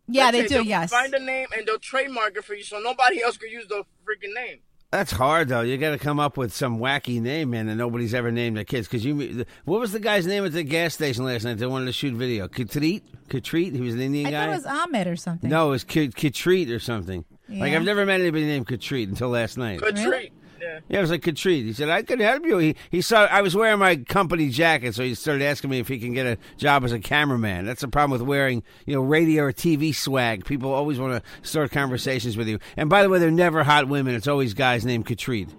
Yeah, 0.08 0.26
Let's 0.26 0.32
they 0.38 0.42
say 0.44 0.48
do. 0.50 0.54
they'll 0.56 0.64
Yes. 0.66 0.92
Find 0.92 1.12
the 1.14 1.20
name 1.20 1.48
and 1.58 1.66
they'll 1.66 1.80
trademark 1.80 2.38
it 2.38 2.44
for 2.44 2.54
you, 2.54 2.64
so 2.64 2.78
nobody 2.80 3.24
else 3.24 3.38
could 3.38 3.50
use 3.52 3.68
the 3.68 3.84
freaking 4.06 4.34
name. 4.36 4.60
That's 4.96 5.12
hard 5.12 5.50
though. 5.50 5.60
You 5.60 5.78
got 5.78 5.90
to 5.92 5.98
come 5.98 6.22
up 6.22 6.38
with 6.38 6.54
some 6.54 6.80
wacky 6.80 7.22
name, 7.22 7.50
man, 7.50 7.68
that 7.68 7.76
nobody's 7.76 8.14
ever 8.14 8.32
named 8.32 8.56
their 8.56 8.64
kids. 8.64 8.88
Because 8.88 9.04
you, 9.04 9.46
what 9.66 9.82
was 9.82 9.92
the 9.92 10.00
guy's 10.00 10.26
name 10.26 10.46
at 10.46 10.54
the 10.54 10.64
gas 10.64 10.94
station 10.94 11.26
last 11.26 11.44
night? 11.44 11.58
They 11.58 11.66
wanted 11.66 11.88
to 11.88 11.92
shoot 11.92 12.14
video. 12.14 12.48
Katreet, 12.48 13.02
Katreet. 13.28 13.74
He 13.74 13.82
was 13.82 13.94
an 13.94 14.00
Indian 14.00 14.28
I 14.28 14.32
guy. 14.32 14.38
I 14.38 14.46
thought 14.46 14.52
it 14.52 14.56
was 14.56 14.66
Ahmed 14.66 15.08
or 15.08 15.18
something. 15.18 15.50
no, 15.50 15.68
it 15.68 15.72
was 15.72 15.84
K- 15.84 16.08
Katreet 16.08 16.74
or 16.74 16.80
something. 16.80 17.26
Like 17.50 17.74
I've 17.74 17.84
never 17.84 18.06
met 18.06 18.22
anybody 18.22 18.46
named 18.46 18.68
Katreet 18.68 19.10
until 19.10 19.28
last 19.28 19.58
night. 19.58 19.82
Good 19.82 20.00
Really? 20.00 20.32
Yeah. 20.66 20.80
Yeah, 20.90 20.98
it 20.98 21.02
was 21.02 21.12
like 21.12 21.22
Katreet. 21.22 21.64
He 21.64 21.74
said, 21.74 21.90
I 21.90 22.02
can 22.02 22.20
help 22.20 22.46
you. 22.46 22.58
He, 22.58 22.76
he 22.90 23.02
saw 23.02 23.26
I 23.26 23.42
was 23.42 23.56
wearing 23.56 23.80
my 23.80 23.98
company 23.98 24.50
jacket, 24.50 24.96
so 24.96 25.04
he 25.04 25.14
started 25.14 25.44
asking 25.44 25.70
me 25.70 25.80
if 25.80 25.88
he 25.88 26.00
can 26.00 26.14
get 26.14 26.26
a 26.26 26.38
job 26.58 26.84
as 26.84 26.92
a 26.92 27.00
cameraman. 27.00 27.66
That's 27.66 27.82
the 27.82 27.88
problem 27.88 28.12
with 28.12 28.28
wearing, 28.28 28.64
you 28.86 28.96
know, 28.96 29.02
radio 29.02 29.44
or 29.44 29.54
TV 29.54 29.94
swag. 29.94 30.46
People 30.46 30.74
always 30.74 31.00
want 31.00 31.24
to 31.24 31.48
start 31.48 31.72
conversations 31.72 32.36
with 32.36 32.48
you. 32.48 32.60
And 32.78 32.90
by 32.90 33.04
the 33.04 33.10
way, 33.10 33.20
they're 33.20 33.32
never 33.32 33.64
hot 33.64 33.88
women. 33.88 34.16
It's 34.16 34.28
always 34.28 34.54
guys 34.54 34.86
named 34.86 35.06
Katreet. 35.06 35.50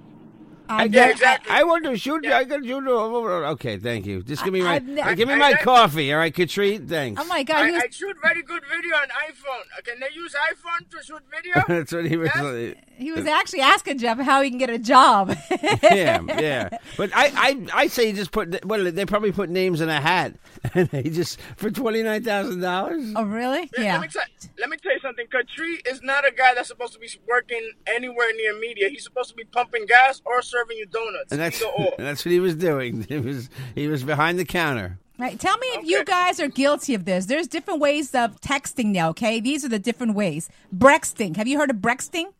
I, 0.68 0.84
Yeah, 0.84 1.08
exactly. 1.10 1.50
I, 1.52 1.60
I 1.60 1.64
want 1.64 1.84
to 1.84 1.96
shoot 1.96 2.24
you. 2.24 2.32
I 2.32 2.44
can 2.44 2.62
shoot 2.64 2.84
you. 2.84 2.96
Okay, 2.98 3.78
thank 3.78 4.06
you. 4.06 4.22
Just 4.22 4.44
give 4.44 4.52
me 4.52 4.62
my 4.62 4.74
I've 4.76 5.16
give 5.16 5.28
me 5.28 5.34
I- 5.34 5.38
my 5.38 5.50
I- 5.52 5.62
coffee, 5.62 6.12
all 6.12 6.18
right, 6.18 6.34
Katreet? 6.34 6.88
Thanks. 6.88 7.20
Oh 7.20 7.26
my 7.26 7.42
god, 7.42 7.56
I, 7.64 7.70
was, 7.72 7.82
I 7.82 7.88
shoot 7.90 8.16
very 8.22 8.42
good 8.42 8.62
video 8.64 8.96
on 8.96 9.08
iPhone. 9.08 9.64
Uh, 9.76 9.82
Can 9.84 10.00
they 10.00 10.08
use 10.14 10.34
iPhone 10.52 10.88
to 10.90 11.02
shoot 11.04 11.22
video? 11.34 11.62
That's 11.68 11.92
what 11.92 12.06
he 12.06 12.16
was. 12.16 12.30
Yes. 12.34 12.74
he 12.96 13.12
was 13.12 13.26
actually 13.26 13.60
asking 13.60 13.98
Jeff 13.98 14.18
how 14.18 14.42
he 14.42 14.50
can 14.50 14.58
get 14.58 14.70
a 14.70 14.78
job. 14.78 15.28
yeah, 15.82 16.20
yeah. 16.38 16.68
But 16.96 17.10
I, 17.14 17.26
I, 17.34 17.66
I 17.82 17.86
say 17.88 18.08
you 18.08 18.12
just 18.14 18.32
put. 18.32 18.64
Well, 18.64 18.90
they 18.90 19.06
probably 19.06 19.32
put 19.32 19.50
names 19.50 19.80
in 19.80 19.88
a 19.88 20.00
hat, 20.00 20.34
and 20.74 20.88
they 20.88 21.04
just 21.04 21.38
for 21.56 21.70
twenty 21.70 22.02
nine 22.02 22.22
thousand 22.24 22.60
dollars. 22.60 23.12
oh 23.16 23.24
really? 23.24 23.70
Let 23.76 23.78
Yeah. 23.78 24.00
me, 24.00 24.08
tell, 24.08 24.22
let 24.58 24.70
me 24.70 24.76
tell 24.78 24.92
you 24.92 25.00
something. 25.00 25.26
Katri 25.26 25.86
is 25.86 26.02
not 26.02 26.26
a 26.26 26.30
guy 26.32 26.54
that's 26.54 26.68
supposed 26.68 26.92
to 26.94 26.98
be 26.98 27.08
working 27.28 27.72
anywhere 27.86 28.32
near 28.34 28.58
media. 28.58 28.88
He's 28.88 29.04
supposed 29.04 29.30
to 29.30 29.34
be 29.36 29.44
pumping 29.44 29.86
gas 29.86 30.22
or 30.24 30.42
serving 30.56 30.78
you 30.78 30.86
donuts. 30.86 31.32
And 31.32 31.40
that's 31.40 31.60
and 31.60 31.92
that's 31.98 32.24
what 32.24 32.32
he 32.32 32.40
was 32.40 32.54
doing. 32.54 33.06
He 33.16 33.18
was 33.18 33.48
he 33.74 33.86
was 33.88 34.02
behind 34.02 34.38
the 34.38 34.44
counter. 34.44 34.98
Right. 35.18 35.38
Tell 35.38 35.56
me 35.58 35.66
if 35.68 35.86
you 35.86 36.04
guys 36.04 36.40
are 36.40 36.48
guilty 36.48 36.92
of 36.94 37.04
this. 37.04 37.26
There's 37.26 37.46
different 37.46 37.80
ways 37.80 38.14
of 38.14 38.40
texting 38.40 38.86
now, 38.86 39.10
okay? 39.10 39.40
These 39.40 39.64
are 39.64 39.68
the 39.68 39.78
different 39.78 40.14
ways. 40.14 40.50
Brexting. 40.70 41.36
Have 41.36 41.46
you 41.46 41.58
heard 41.58 41.70
of 41.70 41.80
brexting? 41.80 42.32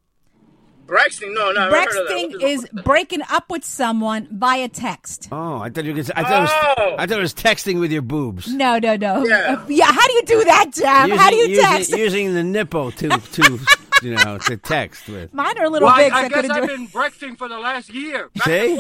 Braxton, 0.87 1.35
no, 1.35 1.53
no. 1.53 1.63
I 1.63 1.71
heard 1.71 1.89
of 1.89 1.95
that. 1.95 2.07
Brexting 2.07 2.33
What 2.33 2.43
is 2.43 2.69
breaking 2.85 3.23
up 3.31 3.51
with 3.51 3.65
someone 3.65 4.29
via 4.31 4.69
text. 4.69 5.29
Oh, 5.33 5.59
I 5.59 5.71
thought 5.71 5.85
you 5.85 5.95
could. 5.95 6.11
I 6.13 6.23
thought 6.23 6.39
it 6.39 6.41
was. 6.43 6.75
Oh. 6.79 6.95
I 6.99 7.07
thought 7.07 7.19
it 7.19 7.23
was 7.23 7.35
texting 7.35 7.81
with 7.81 7.91
your 7.91 8.03
boobs. 8.03 8.53
No, 8.53 8.79
no, 8.79 8.97
no. 8.97 9.25
Yeah. 9.25 9.65
Yeah. 9.69 9.87
How 9.87 10.07
do 10.07 10.13
you 10.13 10.23
do 10.23 10.45
that, 10.45 10.71
Jeff? 10.73 11.11
how 11.11 11.31
do 11.31 11.37
you 11.37 11.49
using, 11.49 11.65
text? 11.65 11.91
Using 11.91 12.35
the 12.35 12.45
nipple 12.45 12.93
to 12.93 13.09
to 13.09 13.59
you 14.07 14.15
know 14.25 14.39
to 14.39 14.57
text 14.57 15.09
with. 15.09 15.33
Mine 15.35 15.59
are 15.59 15.65
a 15.65 15.71
little 15.71 15.87
Well, 15.87 15.97
big. 15.97 16.13
I, 16.13 16.25
I 16.25 16.29
guess 16.29 16.49
I've 16.51 16.65
it. 16.65 16.69
been 16.69 16.87
brexting 16.87 17.37
for 17.37 17.49
the 17.49 17.59
last 17.59 17.93
year. 17.93 18.31
Back 18.35 18.45
See? 18.45 18.77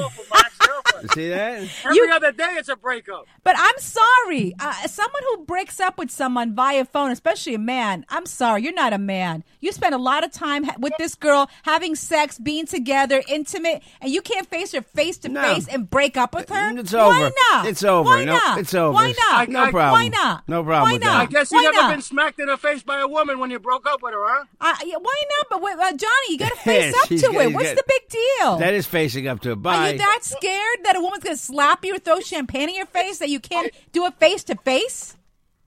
And 0.67 0.75
forth 0.85 1.03
with 1.03 1.17
my 1.17 1.23
ex-girlfriend. 1.27 1.27
See 1.27 1.29
that? 1.29 1.69
Every 1.85 2.11
other 2.11 2.33
day 2.33 2.49
it's 2.59 2.69
a 2.69 2.77
breakup. 2.77 3.27
But 3.45 3.57
I'm 3.59 3.79
sorry. 3.79 4.55
Uh, 4.59 4.73
someone 4.87 5.23
who 5.31 5.45
breaks 5.45 5.81
up 5.81 5.99
with 5.99 6.11
someone 6.11 6.55
via 6.55 6.85
phone, 6.85 7.11
especially 7.11 7.55
a 7.55 7.59
man, 7.59 8.05
I'm 8.09 8.27
sorry. 8.27 8.63
You're 8.63 8.73
not 8.73 8.93
a 8.93 8.99
man. 8.99 9.45
You 9.61 9.73
spend 9.73 9.95
a 9.95 9.99
lot 9.99 10.25
of 10.25 10.33
time 10.33 10.65
ha- 10.65 10.75
with 10.79 10.93
this 10.99 11.15
girl, 11.15 11.49
having 11.63 11.95
sex, 11.95 12.39
being 12.39 12.67
together, 12.67 13.23
intimate, 13.29 13.83
and 14.01 14.11
you 14.11 14.23
can't 14.23 14.47
face 14.49 14.73
her 14.73 14.83
face 14.83 15.19
to 15.19 15.29
face 15.31 15.69
and 15.69 15.89
break 15.89 16.17
up 16.17 16.35
with 16.35 16.49
her? 16.51 16.77
It's 16.79 16.95
over. 16.95 17.09
Why 17.11 17.23
over. 17.25 17.33
not? 17.53 17.67
It's 17.67 17.83
over. 17.85 18.07
Why 18.11 18.25
No, 18.25 18.35
not? 18.35 18.59
it's 18.59 18.75
over. 18.75 18.93
Why 18.95 19.15
not? 19.31 19.49
No 19.49 19.61
I- 19.61 19.67
I- 19.67 19.71
problem. 19.71 20.03
Why 20.03 20.09
not? 20.09 20.49
No 20.49 20.63
problem 20.65 20.83
Why 20.89 20.93
with 20.95 21.03
not? 21.03 21.13
that. 21.13 21.21
I 21.39 21.41
guess 21.41 21.51
you 21.53 21.59
Why 21.59 21.63
never 21.65 21.77
not? 21.77 21.91
been 21.91 22.03
smacked 22.03 22.41
in 22.41 22.47
the 22.47 22.57
face 22.57 22.83
by 22.83 23.01
a 23.01 23.09
woman 23.09 23.39
when 23.39 23.51
you 23.51 23.59
broke 23.59 23.87
up 23.87 24.03
with 24.03 24.13
her, 24.13 24.25
huh? 24.27 24.45
Uh, 24.61 24.75
yeah, 24.85 24.97
why 25.01 25.23
not? 25.39 25.47
But 25.51 25.63
wait, 25.63 25.75
uh, 25.79 25.93
Johnny, 25.93 26.31
you 26.31 26.39
got 26.39 26.51
to 26.51 26.57
face 26.65 26.95
up 27.03 27.09
to 27.09 27.19
got- 27.19 27.35
it. 27.35 27.47
he's 27.47 27.55
What's 27.55 27.69
got- 27.69 27.77
the 27.77 27.85
big 27.87 28.09
deal? 28.09 28.57
That 28.59 28.75
is 28.75 28.87
facing 28.87 29.29
up 29.29 29.41
to 29.41 29.51
it. 29.51 29.53
Are 29.53 29.57
Bye. 29.57 29.91
you 29.93 29.99
that 29.99 30.19
scared 30.23 30.56
that 30.85 30.97
a 30.97 31.01
woman's 31.01 31.25
going 31.25 31.37
to 31.37 31.43
slap 31.43 31.85
you 31.85 31.95
or 31.97 31.99
throw 31.99 32.21
champagne 32.21 32.69
in 32.69 32.75
your 32.75 32.87
face 32.87 33.19
that 33.19 33.29
you 33.29 33.41
can't 33.41 33.73
do 33.93 34.05
it 34.07 34.15
face 34.19 34.45
to 34.45 34.55
face? 34.57 35.17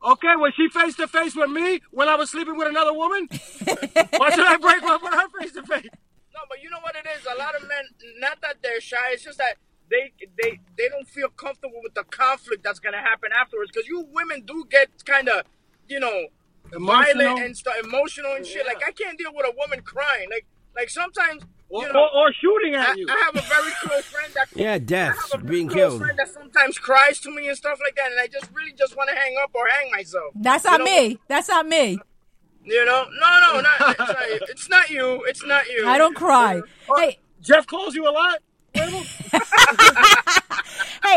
Okay, 0.03 0.35
was 0.37 0.53
she 0.55 0.69
face 0.69 0.95
to 0.95 1.07
face 1.07 1.35
with 1.35 1.49
me 1.49 1.81
when 1.91 2.07
I 2.07 2.15
was 2.15 2.29
sleeping 2.29 2.57
with 2.57 2.67
another 2.69 2.93
woman? 2.93 3.27
Why 3.63 4.29
should 4.31 4.45
I 4.47 4.57
break 4.57 4.81
up 4.83 5.03
with 5.03 5.13
her 5.13 5.27
face 5.39 5.51
to 5.53 5.63
face? 5.63 5.89
No, 6.33 6.39
but 6.47 6.63
you 6.63 6.69
know 6.69 6.79
what 6.81 6.95
it 6.95 7.05
is? 7.17 7.25
A 7.25 7.37
lot 7.37 7.53
of 7.55 7.63
men, 7.63 7.83
not 8.19 8.39
that 8.41 8.57
they're 8.63 8.79
shy, 8.79 8.95
it's 9.11 9.23
just 9.23 9.37
that 9.39 9.55
they 9.89 10.13
they 10.41 10.59
they 10.77 10.87
don't 10.87 11.07
feel 11.07 11.27
comfortable 11.29 11.81
with 11.83 11.95
the 11.95 12.03
conflict 12.05 12.63
that's 12.63 12.79
gonna 12.79 13.01
happen 13.01 13.31
afterwards. 13.35 13.71
Because 13.73 13.87
you 13.89 14.07
women 14.13 14.43
do 14.45 14.63
get 14.69 14.87
kind 15.03 15.27
of, 15.27 15.43
you 15.89 15.99
know, 15.99 16.27
Emotional? 16.73 17.13
violent 17.23 17.45
and 17.45 17.57
stuff, 17.57 17.73
emotional 17.83 18.33
and 18.35 18.45
shit. 18.45 18.65
Like 18.65 18.81
I 18.87 18.91
can't 18.91 19.17
deal 19.17 19.31
with 19.33 19.45
a 19.47 19.53
woman 19.57 19.81
crying. 19.81 20.29
Like 20.29 20.45
like 20.75 20.89
sometimes, 20.89 21.43
Or, 21.69 21.83
you 21.85 21.93
know, 21.93 21.99
or, 21.99 22.27
or 22.29 22.33
shooting 22.33 22.75
I, 22.75 22.85
at 22.91 22.97
you. 22.97 23.05
I 23.09 23.17
have 23.25 23.35
a 23.35 23.47
very 23.47 23.71
close 23.83 24.05
friend 24.05 24.33
that 24.33 24.47
Yeah, 24.55 24.73
I 24.73 24.77
deaths, 24.79 25.31
have 25.31 25.41
a 25.43 25.45
being 25.45 25.67
close 25.67 25.77
killed. 25.91 26.01
friend 26.01 26.17
that 26.17 26.27
sometimes 26.29 26.79
cries 26.79 27.19
to 27.21 27.31
me 27.33 27.47
and 27.47 27.55
stuff 27.55 27.79
like 27.83 27.95
that, 27.95 28.09
and 28.11 28.19
I 28.19 28.27
just 28.27 28.49
really 28.53 28.73
just 28.73 28.97
want 28.97 29.09
to 29.09 29.15
hang 29.15 29.35
up 29.43 29.51
or 29.53 29.67
hang 29.67 29.91
myself. 29.91 30.33
That's 30.35 30.63
You 30.63 30.71
not 30.71 30.79
know? 30.79 30.85
me. 30.85 31.19
That's 31.27 31.47
not 31.47 31.67
me. 31.67 31.99
You 32.63 32.85
know, 32.85 33.05
no, 33.19 33.39
no, 33.53 33.61
not, 33.61 33.79
it's, 33.89 33.99
not, 33.99 34.49
it's 34.49 34.69
not 34.69 34.89
you. 34.89 35.23
It's 35.25 35.45
not 35.45 35.67
you. 35.69 35.87
I 35.87 35.97
don't 35.97 36.15
cry. 36.15 36.61
Hey, 36.97 37.19
Jeff 37.41 37.65
calls 37.67 37.95
you 37.95 38.07
a 38.07 38.11
lot? 38.11 38.39
hey, 38.75 38.81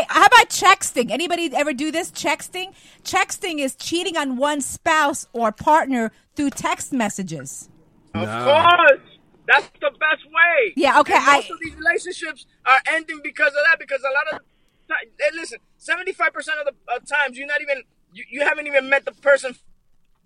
how 0.09 0.25
about 0.25 0.49
texting? 0.49 1.11
Anybody 1.11 1.51
ever 1.53 1.73
do 1.73 1.91
this? 1.91 2.11
Texting? 2.11 2.73
Texting 3.03 3.59
is 3.59 3.75
cheating 3.75 4.17
on 4.17 4.37
one's 4.37 4.65
spouse 4.65 5.27
or 5.33 5.51
partner 5.51 6.11
through 6.35 6.49
text 6.51 6.93
messages. 6.93 7.69
Of 8.15 8.27
course. 8.27 9.01
That's 9.47 9.67
the 9.81 9.91
best 9.91 10.23
way. 10.25 10.73
Yeah, 10.75 10.99
okay, 11.01 11.15
And 11.15 11.25
most 11.25 11.51
I- 11.51 11.53
of 11.53 11.59
these 11.61 11.75
relationships 11.75 12.45
are 12.65 12.79
ending 12.87 13.19
because 13.23 13.49
of 13.49 13.59
that. 13.69 13.77
Because 13.79 14.01
a 14.01 14.13
lot 14.13 14.33
of 14.33 14.39
ti- 14.87 15.09
hey, 15.19 15.29
listen, 15.35 15.59
seventy-five 15.77 16.33
percent 16.33 16.59
of 16.59 16.65
the 16.65 16.93
uh, 16.93 16.99
times 16.99 17.37
you're 17.37 17.47
not 17.47 17.61
even 17.61 17.83
you, 18.13 18.23
you 18.29 18.41
haven't 18.41 18.67
even 18.67 18.89
met 18.89 19.05
the 19.05 19.11
person 19.11 19.55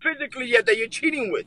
physically 0.01 0.45
yet 0.47 0.65
that 0.67 0.77
you're 0.77 0.87
cheating 0.87 1.31
with. 1.31 1.45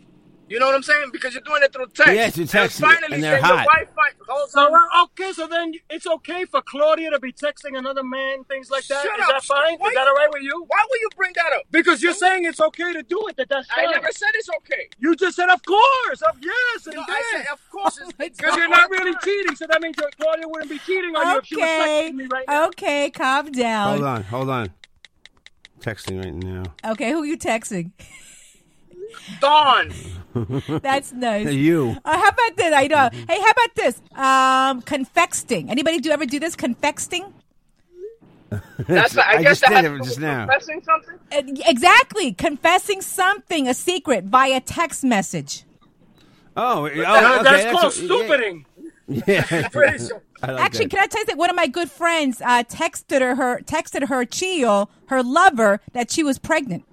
You 0.51 0.59
know 0.59 0.67
what 0.67 0.75
I'm 0.75 0.83
saying? 0.83 1.11
Because 1.13 1.33
you're 1.33 1.45
doing 1.45 1.63
it 1.63 1.73
through 1.73 1.87
text. 1.95 2.13
Yeah, 2.13 2.29
through 2.29 2.47
text, 2.47 2.83
And 2.83 2.91
finally, 2.91 3.15
and 3.15 3.23
they're 3.23 3.41
hot. 3.41 3.49
your 3.51 3.57
wife 3.59 3.95
find, 3.95 4.15
hold 4.29 4.51
So, 4.51 4.77
okay, 5.05 5.33
so 5.33 5.47
then 5.47 5.75
it's 5.89 6.09
okay 6.09 6.45
for 6.45 6.61
Claudia 6.61 7.11
to 7.13 7.21
be 7.21 7.33
texting 7.33 7.79
another 7.79 8.03
man, 8.03 8.43
things 8.45 8.69
like 8.69 8.85
that. 8.89 9.01
Shut 9.05 9.17
Is 9.21 9.23
up. 9.27 9.29
that 9.29 9.45
fine? 9.45 9.77
Why 9.79 9.89
Is 9.91 9.95
that 9.95 10.09
all 10.09 10.15
right 10.15 10.29
with 10.33 10.43
you? 10.43 10.65
Why 10.67 10.85
would 10.91 11.01
you 11.01 11.09
bring 11.17 11.31
that 11.37 11.53
up? 11.55 11.63
Because 11.71 12.03
you're 12.03 12.15
saying 12.15 12.47
it's 12.47 12.61
okay 12.61 12.93
to 12.93 13.05
do 13.05 13.29
it, 13.29 13.37
that 13.37 13.49
that's 13.49 13.69
I 13.71 13.87
never 13.93 14.11
said 14.11 14.31
it's 14.35 14.49
okay. 14.57 14.89
You 14.99 15.15
just 15.15 15.37
said, 15.37 15.51
of 15.51 15.65
course, 15.65 16.21
of 16.23 16.35
yes, 16.43 16.87
and 16.87 16.97
No, 16.97 17.03
I 17.09 17.23
said, 17.37 17.47
of 17.53 17.61
course, 17.71 17.99
it's, 17.99 18.13
it's 18.19 18.39
Because 18.39 18.57
you're 18.57 18.69
not 18.69 18.91
really 18.91 19.15
cheating, 19.23 19.55
so 19.55 19.69
that 19.71 19.81
means 19.81 19.95
that 19.99 20.17
Claudia 20.21 20.49
wouldn't 20.49 20.69
be 20.69 20.81
cheating 20.81 21.15
on 21.15 21.29
you 21.29 21.39
if 21.39 21.47
she 21.47 21.55
was 21.55 21.63
Okay. 21.65 22.11
texting 22.11 22.17
me 22.17 22.27
right 22.27 22.45
now. 22.49 22.67
Okay, 22.71 23.11
calm 23.11 23.53
down. 23.53 23.89
Hold 23.93 24.05
on, 24.05 24.23
hold 24.25 24.51
on. 24.51 24.71
Texting 25.81 26.19
right 26.25 26.35
now. 26.35 26.65
Okay, 26.91 27.13
who 27.13 27.23
are 27.23 27.27
you 27.27 27.39
texting? 27.39 27.93
Dawn. 29.41 29.93
That's 30.69 31.13
nice. 31.13 31.53
You. 31.53 31.97
Uh, 32.05 32.17
how 32.17 32.29
about 32.29 32.57
this? 32.57 32.75
I 32.75 32.87
know. 32.87 33.11
Hey, 33.13 33.41
how 33.41 33.51
about 33.51 33.75
this? 33.75 34.03
Um, 34.15 34.83
confexting. 34.83 35.71
Anybody 35.71 35.99
do 35.99 36.11
ever 36.11 36.27
do 36.27 36.39
this? 36.39 36.55
Confexting? 36.55 37.33
That's 38.79 39.17
I, 39.17 39.31
I 39.31 39.43
guess 39.43 39.61
just 39.61 39.73
that 39.73 39.83
did 39.83 39.93
it 39.93 40.05
just 40.05 40.21
now. 40.21 40.47
Confessing 40.47 40.83
something. 40.83 41.15
Uh, 41.33 41.63
exactly. 41.69 42.33
Confessing 42.33 43.01
something, 43.01 43.69
a 43.69 43.75
secret, 43.75 44.25
via 44.25 44.61
text 44.61 45.05
message. 45.05 45.65
Oh, 46.57 46.83
oh 46.83 46.87
okay, 46.87 47.03
that's, 47.03 47.43
that's 47.45 47.81
called 47.81 47.97
yeah. 47.97 48.05
stupiding. 48.05 48.67
Yeah. 49.27 49.69
Pretty 49.71 50.07
sure. 50.07 50.23
I 50.41 50.53
like 50.53 50.65
Actually, 50.67 50.85
that. 50.85 50.91
can 50.91 51.01
I 51.01 51.07
tell 51.09 51.23
you 51.23 51.27
that 51.27 51.37
one 51.37 51.51
of 51.51 51.57
my 51.57 51.67
good 51.67 51.91
friends 51.91 52.41
uh, 52.41 52.63
texted 52.63 53.21
her, 53.21 53.35
her 53.35 53.59
texted 53.59 54.07
her 54.07 54.25
Chio, 54.25 54.89
her 55.07 55.21
lover, 55.21 55.81
that 55.95 56.13
she 56.13 56.23
was 56.23 56.39
pregnant 56.39 56.85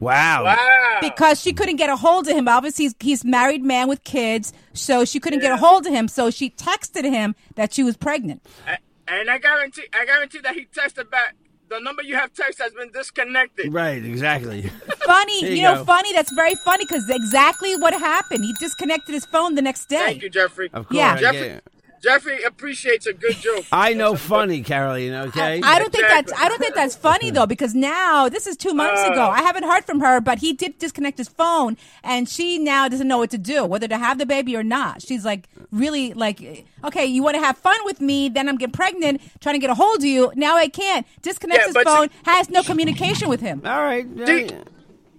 Wow. 0.00 0.44
Wow. 0.44 0.98
because 1.00 1.40
she 1.40 1.52
couldn't 1.52 1.76
get 1.76 1.90
a 1.90 1.96
hold 1.96 2.28
of 2.28 2.36
him. 2.36 2.46
Obviously, 2.48 2.84
he's, 2.86 2.94
he's 3.00 3.24
married 3.24 3.62
man 3.64 3.88
with 3.88 4.04
kids, 4.04 4.52
so 4.72 5.04
she 5.04 5.18
couldn't 5.20 5.40
get 5.40 5.52
a 5.52 5.56
hold 5.56 5.86
of 5.86 5.92
him. 5.92 6.08
So 6.08 6.30
she 6.30 6.50
texted 6.50 7.04
him 7.04 7.34
that 7.56 7.72
she 7.72 7.82
was 7.82 7.96
pregnant. 7.96 8.46
And, 8.66 8.78
and 9.08 9.30
I 9.30 9.38
guarantee, 9.38 9.86
I 9.92 10.04
guarantee 10.04 10.38
that 10.40 10.54
he 10.54 10.66
texted 10.66 11.10
back. 11.10 11.34
The 11.70 11.80
number 11.80 12.02
you 12.02 12.14
have 12.14 12.32
text 12.32 12.58
has 12.60 12.72
been 12.72 12.90
disconnected. 12.92 13.70
Right, 13.74 14.02
exactly. 14.02 14.62
Funny, 15.04 15.44
you, 15.44 15.48
you 15.56 15.62
know, 15.62 15.84
funny. 15.84 16.14
That's 16.14 16.32
very 16.32 16.54
funny 16.54 16.84
because 16.86 17.06
exactly 17.10 17.76
what 17.76 17.92
happened. 17.92 18.42
He 18.42 18.54
disconnected 18.58 19.12
his 19.14 19.26
phone 19.26 19.54
the 19.54 19.60
next 19.60 19.86
day. 19.90 19.96
Thank 19.98 20.22
you, 20.22 20.30
Jeffrey. 20.30 20.70
Of 20.72 20.88
course. 20.88 20.96
Yeah. 20.96 21.16
Jeffrey, 21.18 21.40
get- 21.48 21.64
Jeffrey 22.02 22.42
appreciates 22.42 23.06
a 23.06 23.12
good 23.12 23.34
joke. 23.36 23.64
I 23.72 23.94
know 23.94 24.14
funny, 24.14 24.62
Caroline. 24.62 25.12
Okay. 25.28 25.60
I 25.62 25.78
don't 25.78 25.92
think 25.92 26.04
Exactly. 26.04 26.32
that's 26.32 26.32
I 26.40 26.48
don't 26.48 26.58
think 26.58 26.74
that's 26.74 26.94
funny 26.96 27.30
though 27.30 27.46
because 27.46 27.74
now 27.74 28.28
this 28.28 28.46
is 28.46 28.56
two 28.56 28.72
months 28.74 29.00
Uh. 29.04 29.12
ago. 29.12 29.22
I 29.28 29.42
haven't 29.42 29.64
heard 29.64 29.84
from 29.84 30.00
her, 30.00 30.20
but 30.20 30.38
he 30.38 30.52
did 30.52 30.78
disconnect 30.78 31.18
his 31.18 31.28
phone, 31.28 31.76
and 32.02 32.28
she 32.28 32.58
now 32.58 32.88
doesn't 32.88 33.08
know 33.08 33.18
what 33.18 33.30
to 33.30 33.38
do, 33.38 33.64
whether 33.64 33.88
to 33.88 33.98
have 33.98 34.18
the 34.18 34.26
baby 34.26 34.56
or 34.56 34.62
not. 34.62 35.02
She's 35.02 35.24
like 35.24 35.48
really 35.70 36.12
like, 36.14 36.66
okay, 36.84 37.04
you 37.06 37.22
want 37.22 37.36
to 37.36 37.42
have 37.42 37.58
fun 37.58 37.78
with 37.84 38.00
me, 38.00 38.28
then 38.28 38.48
I'm 38.48 38.56
getting 38.56 38.72
pregnant, 38.72 39.20
trying 39.40 39.54
to 39.54 39.58
get 39.58 39.70
a 39.70 39.74
hold 39.74 39.98
of 39.98 40.04
you. 40.04 40.32
Now 40.36 40.56
I 40.56 40.68
can't. 40.68 41.06
Disconnects 41.22 41.66
Yeah, 41.74 41.80
his 41.80 41.84
phone, 41.84 42.08
she- 42.10 42.30
has 42.30 42.48
no 42.50 42.62
communication 42.62 43.28
with 43.28 43.40
him. 43.40 43.62
All 43.64 43.82
right. 43.82 44.06
See, 44.26 44.44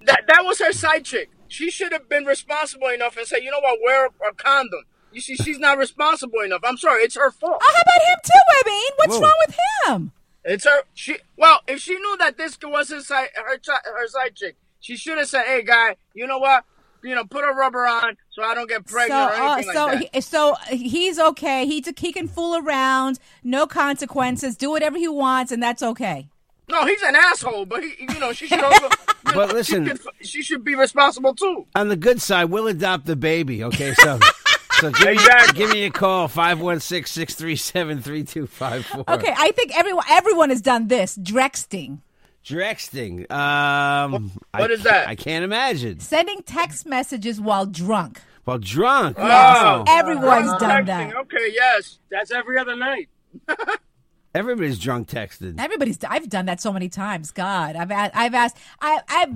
that 0.06 0.22
that 0.28 0.44
was 0.44 0.60
her 0.60 0.72
side 0.72 1.06
chick. 1.06 1.30
She 1.48 1.72
should 1.72 1.92
have 1.94 2.08
been 2.08 2.26
responsible 2.26 2.88
enough 2.90 3.18
and 3.18 3.26
say, 3.28 3.38
you 3.42 3.50
know 3.52 3.60
what, 3.60 3.80
wear 3.84 4.06
a 4.28 4.34
condom. 4.36 4.84
You 5.12 5.22
see, 5.22 5.36
she's 5.36 5.60
not 5.60 5.78
responsible 5.78 6.42
enough. 6.42 6.62
I'm 6.64 6.78
sorry, 6.78 7.04
it's 7.04 7.16
her 7.16 7.32
fault. 7.32 7.62
Oh, 7.64 7.74
how 7.76 7.82
about 7.82 8.08
him 8.08 8.20
too, 8.24 8.66
Webby? 8.66 8.82
What's 8.98 9.16
Whoa. 9.16 9.22
wrong 9.22 9.34
with 9.48 9.58
him? 9.88 10.12
It's 10.46 10.66
her. 10.66 10.84
She 10.94 11.18
well, 11.38 11.62
if 11.68 11.80
she 11.80 11.96
knew 11.96 12.18
that 12.20 12.38
this 12.38 12.58
was 12.64 12.90
his 12.90 13.08
side, 13.08 13.30
her 13.36 13.60
her 13.68 14.08
side 14.08 14.36
chick, 14.36 14.56
she 14.80 14.96
should 14.96 15.18
have 15.18 15.28
said, 15.28 15.46
"Hey, 15.46 15.64
guy, 15.64 15.96
you 16.14 16.28
know 16.28 16.38
what? 16.38 16.64
You 17.04 17.16
know, 17.16 17.24
put 17.24 17.44
a 17.44 17.54
rubber 17.54 17.86
on 17.86 18.18
so 18.30 18.44
I 18.44 18.54
don't 18.56 18.70
get 18.70 18.86
pregnant 18.86 19.32
or 19.32 19.34
uh, 19.34 19.54
anything 19.56 19.74
so, 19.74 19.86
like 19.86 20.00
that." 20.00 20.16
he, 20.16 20.22
so 20.22 20.56
he's 20.70 21.20
okay. 21.20 21.66
He 21.66 21.84
he 21.98 22.14
can 22.14 22.28
fool 22.28 22.58
around, 22.58 23.20
no 23.44 23.68
consequences, 23.68 24.56
do 24.56 24.70
whatever 24.70 24.98
he 24.98 25.08
wants, 25.08 25.52
and 25.52 25.62
that's 25.62 25.82
okay. 25.84 26.30
no, 26.70 26.86
he's 26.86 27.02
an 27.02 27.16
asshole, 27.16 27.66
but 27.66 27.84
he, 27.84 27.94
you 28.00 28.20
know, 28.20 28.32
she 28.32 28.48
should 28.48 28.64
also. 28.64 28.90
But 29.22 29.50
know, 29.50 29.54
listen- 29.54 29.86
she, 29.86 29.92
could, 29.92 30.02
she 30.22 30.42
should 30.42 30.64
be 30.64 30.74
responsible 30.74 31.36
too. 31.36 31.68
On 31.76 31.90
the 31.90 31.96
good 31.96 32.20
side, 32.20 32.46
we'll 32.46 32.68
adopt 32.68 33.06
the 33.06 33.16
baby. 33.16 33.64
Okay, 33.64 33.94
so. 33.94 34.18
So 34.80 34.92
give, 34.92 35.06
me, 35.08 35.12
Exactly. 35.14 35.58
give 35.58 35.70
me 35.72 35.84
a 35.86 35.90
call, 35.92 36.28
516-637-3254. 36.30 39.08
Okay, 39.10 39.34
I 39.38 39.52
think 39.52 39.78
everyone 39.78 40.06
everyone 40.10 40.50
has 40.50 40.62
done 40.62 40.88
this. 40.88 41.16
Drexting. 41.22 42.02
Drexting. 42.44 43.32
Um, 43.32 44.32
What 44.52 44.72
I, 44.72 44.74
is 44.74 44.84
that? 44.84 45.08
I 45.08 45.16
can't 45.16 45.44
imagine. 45.44 46.00
Sending 46.00 46.42
text 46.44 46.86
messages 46.86 47.40
while 47.42 47.66
drunk. 47.66 48.22
While 48.46 48.60
drunk. 48.60 49.18
Oh. 49.20 49.24
Wow. 49.24 49.84
Everyone's 49.88 50.52
done 50.60 50.86
Texting, 50.86 50.88
that. 50.88 51.16
Okay, 51.18 51.52
yes. 51.54 52.00
That's 52.10 52.32
every 52.32 52.58
other 52.58 52.76
night. 52.76 53.10
Everybody's 54.36 54.78
drunk 54.78 55.08
texted. 55.10 55.60
Everybody's. 55.60 55.98
I've 56.08 56.30
done 56.30 56.46
that 56.46 56.62
so 56.62 56.72
many 56.72 56.88
times. 56.90 57.32
God, 57.32 57.76
I've 57.76 57.90
a- 57.92 58.18
I've 58.18 58.34
asked. 58.36 58.58
I 58.82 59.00
I. 59.08 59.28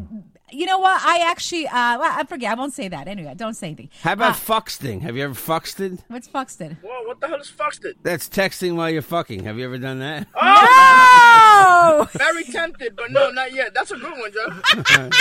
You 0.52 0.68
know 0.68 0.78
what? 0.78 1.02
I 1.04 1.24
actually. 1.32 1.66
Uh, 1.68 1.98
well, 1.98 2.14
I 2.16 2.24
forget. 2.26 2.52
I 2.52 2.54
won't 2.56 2.74
say 2.74 2.88
that. 2.88 3.08
Anyway, 3.08 3.34
don't 3.36 3.56
say 3.56 3.68
anything. 3.68 3.90
How 4.04 4.14
about 4.14 4.34
Uh, 4.34 4.36
fucksting? 4.36 5.02
Have 5.02 5.18
you 5.18 5.24
ever 5.24 5.34
fucksted? 5.34 5.98
what's 6.10 6.28
Fuxted? 6.28 6.78
Whoa, 6.84 7.08
what 7.08 7.20
the 7.20 7.28
hell 7.28 7.40
is 7.42 7.50
fucked? 7.50 7.84
That's 8.04 8.30
texting 8.30 8.76
while 8.76 8.92
you're 8.92 9.02
fucking. 9.02 9.46
Have 9.46 9.58
you 9.58 9.66
ever 9.66 9.80
done 9.80 9.98
that? 10.00 10.28
Oh, 11.56 12.08
Very 12.14 12.44
tempted, 12.46 12.96
but 12.96 13.12
no, 13.12 13.30
not 13.30 13.54
yet. 13.54 13.74
That's 13.74 13.92
a 13.92 13.98
good 13.98 14.12
one, 14.12 14.32
Joe. 14.32 14.48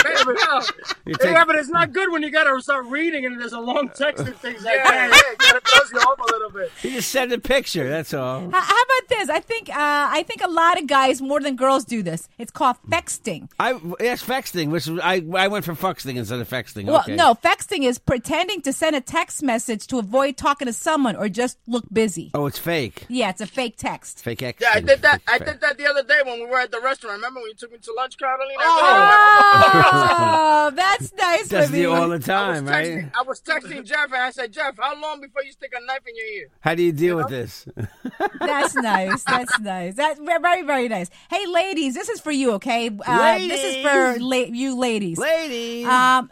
Maybe, 0.03 0.39
no. 0.47 0.61
You 1.05 1.15
Yeah, 1.23 1.45
but 1.45 1.55
it's 1.55 1.69
not 1.69 1.91
good 1.93 2.11
when 2.11 2.23
you 2.23 2.31
gotta 2.31 2.59
start 2.61 2.85
reading 2.87 3.25
and 3.25 3.39
there's 3.39 3.53
a 3.53 3.59
long 3.59 3.89
text 3.89 4.25
and 4.25 4.35
things 4.37 4.63
like 4.63 4.75
Yeah, 4.75 5.07
that. 5.09 5.35
yeah, 5.41 5.57
it 5.57 5.67
throws 5.67 5.91
you 5.91 5.99
off 5.99 6.19
a 6.19 6.31
little 6.31 6.49
bit. 6.49 6.71
you 6.81 6.91
just 6.91 7.11
send 7.11 7.31
a 7.33 7.37
picture. 7.39 7.87
That's 7.89 8.13
all. 8.13 8.49
how, 8.49 8.61
how 8.61 8.81
about 8.81 9.09
this? 9.09 9.29
I 9.29 9.39
think. 9.39 9.62
Uh, 9.69 10.07
I 10.11 10.23
think 10.23 10.43
a 10.43 10.49
lot 10.49 10.79
of 10.79 10.87
guys 10.87 11.21
more 11.21 11.39
than 11.39 11.55
girls 11.55 11.85
do 11.85 12.03
this. 12.03 12.27
It's 12.37 12.51
called 12.51 12.77
fexting. 12.89 13.49
I 13.59 13.79
yes, 13.99 14.23
fexting, 14.23 14.69
which 14.69 14.89
I 14.89 15.23
I 15.35 15.47
went 15.47 15.65
for 15.65 15.73
fucksting 15.73 16.15
instead 16.15 16.39
of 16.39 16.49
fexting. 16.49 16.85
Well, 16.85 17.01
okay. 17.01 17.15
no, 17.15 17.35
fexting 17.35 17.83
is 17.83 17.99
pretending 17.99 18.61
to 18.61 18.73
send 18.73 18.95
a 18.95 19.01
text 19.01 19.43
message 19.43 19.87
to 19.87 19.99
avoid 19.99 20.37
talking 20.37 20.67
to 20.67 20.73
someone 20.73 21.15
or 21.15 21.29
just 21.29 21.57
look 21.67 21.85
busy. 21.91 22.31
Oh, 22.33 22.45
it's 22.45 22.59
fake. 22.59 23.05
Yeah, 23.09 23.29
it's 23.29 23.41
a 23.41 23.47
fake 23.47 23.75
text. 23.77 24.23
Fake 24.23 24.41
X. 24.41 24.61
Yeah, 24.61 24.71
I 24.73 24.79
did 24.79 25.01
that. 25.01 25.21
I 25.27 25.37
did 25.37 25.61
that 25.61 25.77
the 25.77 25.87
other 25.87 26.03
day 26.03 26.21
when 26.25 26.39
we 26.39 26.45
were 26.45 26.59
at 26.59 26.71
the 26.71 26.79
restaurant. 26.79 27.17
Remember 27.17 27.39
when 27.39 27.49
you 27.49 27.55
took 27.55 27.71
me 27.71 27.77
to 27.79 27.93
lunch, 27.93 28.17
Carolina? 28.17 28.53
Oh, 28.59 30.71
that's 30.75 31.13
nice. 31.13 31.47
Does 31.47 31.71
Libby. 31.71 31.83
the 31.83 31.89
all 31.89 32.09
the 32.09 32.13
I 32.13 32.17
was, 32.17 32.25
time, 32.25 32.65
texting, 32.65 32.95
right? 32.95 33.11
I 33.17 33.21
was 33.23 33.41
texting 33.41 33.85
Jeff 33.85 34.05
and 34.05 34.15
I 34.15 34.31
said, 34.31 34.51
Jeff, 34.51 34.77
how 34.77 34.99
long 34.99 35.21
before 35.21 35.43
you 35.43 35.51
stick 35.51 35.71
a 35.75 35.85
knife 35.85 36.01
in 36.07 36.15
your 36.15 36.25
ear? 36.25 36.49
How 36.61 36.75
do 36.75 36.83
you 36.83 36.91
deal 36.91 37.17
with 37.17 37.29
this? 37.29 37.65
That's 38.39 38.75
nice. 38.75 39.23
That's 39.23 39.52
nice. 39.59 39.95
That's 39.95 40.19
very, 40.19 40.61
very 40.63 40.87
nice. 40.87 41.09
Hey, 41.29 41.45
ladies, 41.47 41.93
this 41.93 42.09
is 42.09 42.19
for 42.19 42.31
you, 42.31 42.51
okay? 42.53 42.89
Uh, 43.05 43.37
This 43.37 43.63
is 43.63 43.83
for 43.85 44.19
la- 44.19 44.37
you 44.37 44.77
ladies. 44.77 45.17
Lady. 45.17 45.85
Um, 45.85 46.31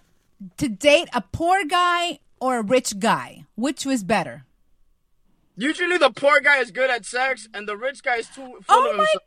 to 0.57 0.67
date 0.69 1.09
a 1.13 1.21
poor 1.21 1.63
guy 1.65 2.19
or 2.39 2.57
a 2.57 2.63
rich 2.63 2.97
guy, 2.99 3.45
which 3.55 3.85
was 3.85 4.03
better? 4.03 4.45
Usually 5.57 5.97
the 5.97 6.09
poor 6.09 6.39
guy 6.39 6.57
is 6.59 6.71
good 6.71 6.89
at 6.89 7.05
sex 7.05 7.47
and 7.53 7.67
the 7.67 7.77
rich 7.77 8.01
guy 8.01 8.15
is 8.17 8.27
too 8.27 8.41
full 8.41 8.61
Oh 8.69 8.89
of 8.91 8.97
my 8.97 9.05
himself. 9.11 9.21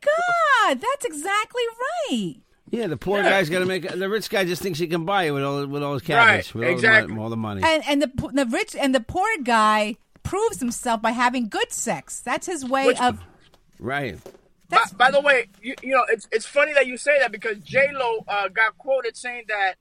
God, 0.67 0.81
that's 0.81 1.05
exactly 1.05 1.61
right. 2.09 2.35
yeah, 2.71 2.87
the 2.87 2.97
poor 2.97 3.21
guy's 3.21 3.49
got 3.49 3.59
to 3.59 3.65
make. 3.65 3.87
The 3.89 4.09
rich 4.09 4.29
guy 4.29 4.43
just 4.43 4.61
thinks 4.61 4.79
he 4.79 4.87
can 4.87 5.05
buy 5.05 5.25
it 5.25 5.31
with 5.31 5.43
all 5.43 5.65
with 5.67 5.83
all 5.83 5.93
his 5.93 6.01
cabbage, 6.01 6.47
Right, 6.47 6.55
with 6.55 6.63
all, 6.65 6.71
exactly. 6.73 7.15
the, 7.15 7.21
all 7.21 7.29
the 7.29 7.37
money. 7.37 7.61
And 7.63 7.83
and 7.87 8.01
the 8.01 8.11
the 8.33 8.45
rich 8.47 8.75
and 8.75 8.93
the 8.93 8.99
poor 8.99 9.27
guy 9.43 9.95
proves 10.23 10.59
himself 10.59 11.01
by 11.01 11.11
having 11.11 11.47
good 11.47 11.71
sex. 11.71 12.19
That's 12.19 12.47
his 12.47 12.65
way 12.65 12.87
Which- 12.87 12.99
of. 12.99 13.19
Right. 13.79 14.17
By, 14.69 14.83
by 14.97 15.11
the 15.11 15.21
way, 15.21 15.47
you, 15.61 15.75
you 15.81 15.93
know 15.93 16.03
it's 16.09 16.27
it's 16.31 16.45
funny 16.45 16.73
that 16.73 16.87
you 16.87 16.97
say 16.97 17.19
that 17.19 17.31
because 17.31 17.57
J 17.59 17.89
Lo 17.93 18.25
uh, 18.27 18.47
got 18.49 18.77
quoted 18.77 19.15
saying 19.15 19.43
that 19.47 19.75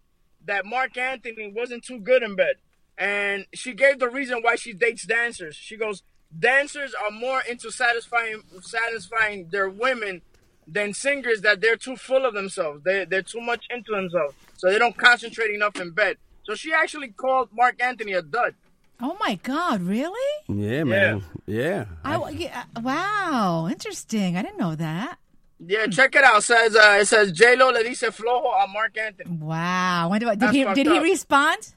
that 0.46 0.66
Marc 0.66 0.96
Anthony 0.98 1.52
wasn't 1.54 1.84
too 1.84 1.98
good 1.98 2.22
in 2.22 2.36
bed, 2.36 2.56
and 2.98 3.46
she 3.54 3.72
gave 3.72 3.98
the 3.98 4.08
reason 4.10 4.40
why 4.42 4.56
she 4.56 4.72
dates 4.74 5.06
dancers. 5.06 5.56
She 5.56 5.76
goes, 5.76 6.02
dancers 6.38 6.94
are 7.02 7.10
more 7.10 7.40
into 7.48 7.70
satisfying 7.70 8.42
satisfying 8.60 9.48
their 9.50 9.68
women 9.68 10.20
than 10.66 10.92
singers 10.92 11.42
that 11.42 11.60
they're 11.60 11.76
too 11.76 11.96
full 11.96 12.26
of 12.26 12.34
themselves. 12.34 12.82
They 12.84 13.04
they're 13.04 13.22
too 13.22 13.40
much 13.40 13.64
into 13.70 13.92
themselves, 13.92 14.34
so 14.56 14.70
they 14.70 14.78
don't 14.78 14.96
concentrate 14.96 15.54
enough 15.54 15.80
in 15.80 15.90
bed. 15.90 16.18
So 16.44 16.54
she 16.54 16.72
actually 16.74 17.08
called 17.08 17.48
Marc 17.52 17.82
Anthony 17.82 18.12
a 18.12 18.22
dud. 18.22 18.54
Oh 19.00 19.16
my 19.20 19.38
God! 19.42 19.82
Really? 19.82 20.44
Yeah, 20.48 20.84
man. 20.84 21.24
Yeah. 21.46 21.86
I, 22.04 22.28
yeah, 22.30 22.64
wow, 22.80 23.68
interesting. 23.70 24.36
I 24.36 24.42
didn't 24.42 24.58
know 24.58 24.74
that. 24.76 25.18
Yeah, 25.66 25.86
check 25.86 26.14
it 26.14 26.24
out. 26.24 26.38
It 26.38 26.42
says 26.42 26.76
uh, 26.76 26.98
it 27.00 27.06
says 27.06 27.32
J 27.32 27.56
Lo 27.56 27.68
le 27.70 27.82
dice 27.82 28.02
flojo 28.04 28.64
a 28.64 28.66
Marc 28.68 28.96
Anthony. 28.98 29.36
Wow. 29.36 30.08
When 30.10 30.20
do 30.20 30.28
I- 30.28 30.32
did 30.34 30.40
That's 30.40 30.52
he 30.54 30.64
fucked 30.64 30.76
did 30.76 30.86
he 30.86 30.96
up. 30.98 31.02
respond? 31.02 31.72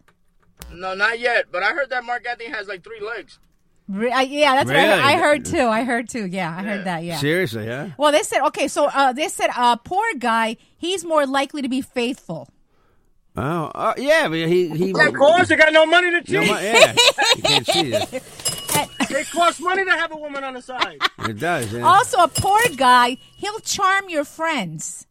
No, 0.74 0.94
not 0.94 1.20
yet. 1.20 1.46
But 1.52 1.64
I 1.64 1.72
heard 1.74 1.90
that 1.90 2.04
Marc 2.04 2.28
Anthony 2.28 2.50
has 2.50 2.68
like 2.68 2.84
three 2.84 3.00
legs. 3.00 3.40
Re- 3.88 4.12
I- 4.12 4.22
yeah, 4.24 4.56
that's 4.56 4.68
what 4.68 4.76
I 4.76 4.86
heard. 4.88 5.00
I 5.04 5.18
heard 5.18 5.46
too. 5.46 5.68
I 5.68 5.84
heard 5.84 6.10
too. 6.10 6.26
Yeah, 6.28 6.56
I 6.58 6.64
heard 6.64 6.86
that. 6.86 7.04
Yeah. 7.04 7.18
Seriously, 7.18 7.66
yeah. 7.66 7.92
Well, 7.98 8.12
they 8.12 8.24
said 8.24 8.42
okay. 8.48 8.68
So 8.68 8.86
uh, 8.86 9.14
they 9.14 9.28
said 9.30 9.50
uh, 9.56 9.78
poor 9.78 10.06
guy. 10.20 10.58
He's 10.78 11.06
more 11.06 11.26
likely 11.26 11.62
to 11.62 11.70
be 11.70 11.82
faithful. 11.82 12.50
Oh, 13.40 13.72
uh, 13.76 13.94
yeah, 13.98 14.28
but 14.28 14.38
he 14.38 14.68
he. 14.70 14.90
Of 14.92 15.14
course, 15.14 15.50
you 15.52 15.58
got 15.58 15.72
no 15.72 15.86
money 15.86 16.10
to 16.10 16.32
No, 16.34 16.42
cheat. 16.42 16.52
mo- 16.52 16.60
yeah, 16.60 16.96
you 17.36 17.42
can't 17.44 17.66
cheat 17.72 17.94
it. 17.94 18.24
It 19.10 19.28
costs 19.32 19.60
money 19.62 19.86
to 19.86 19.92
have 19.92 20.12
a 20.12 20.18
woman 20.18 20.44
on 20.44 20.54
the 20.56 20.62
side. 20.62 20.98
It 21.20 21.40
does. 21.40 21.72
Yeah. 21.72 21.82
Also, 21.88 22.18
a 22.18 22.28
poor 22.28 22.60
guy. 22.76 23.18
He'll 23.36 23.60
charm 23.60 24.10
your 24.10 24.24
friends. 24.26 25.06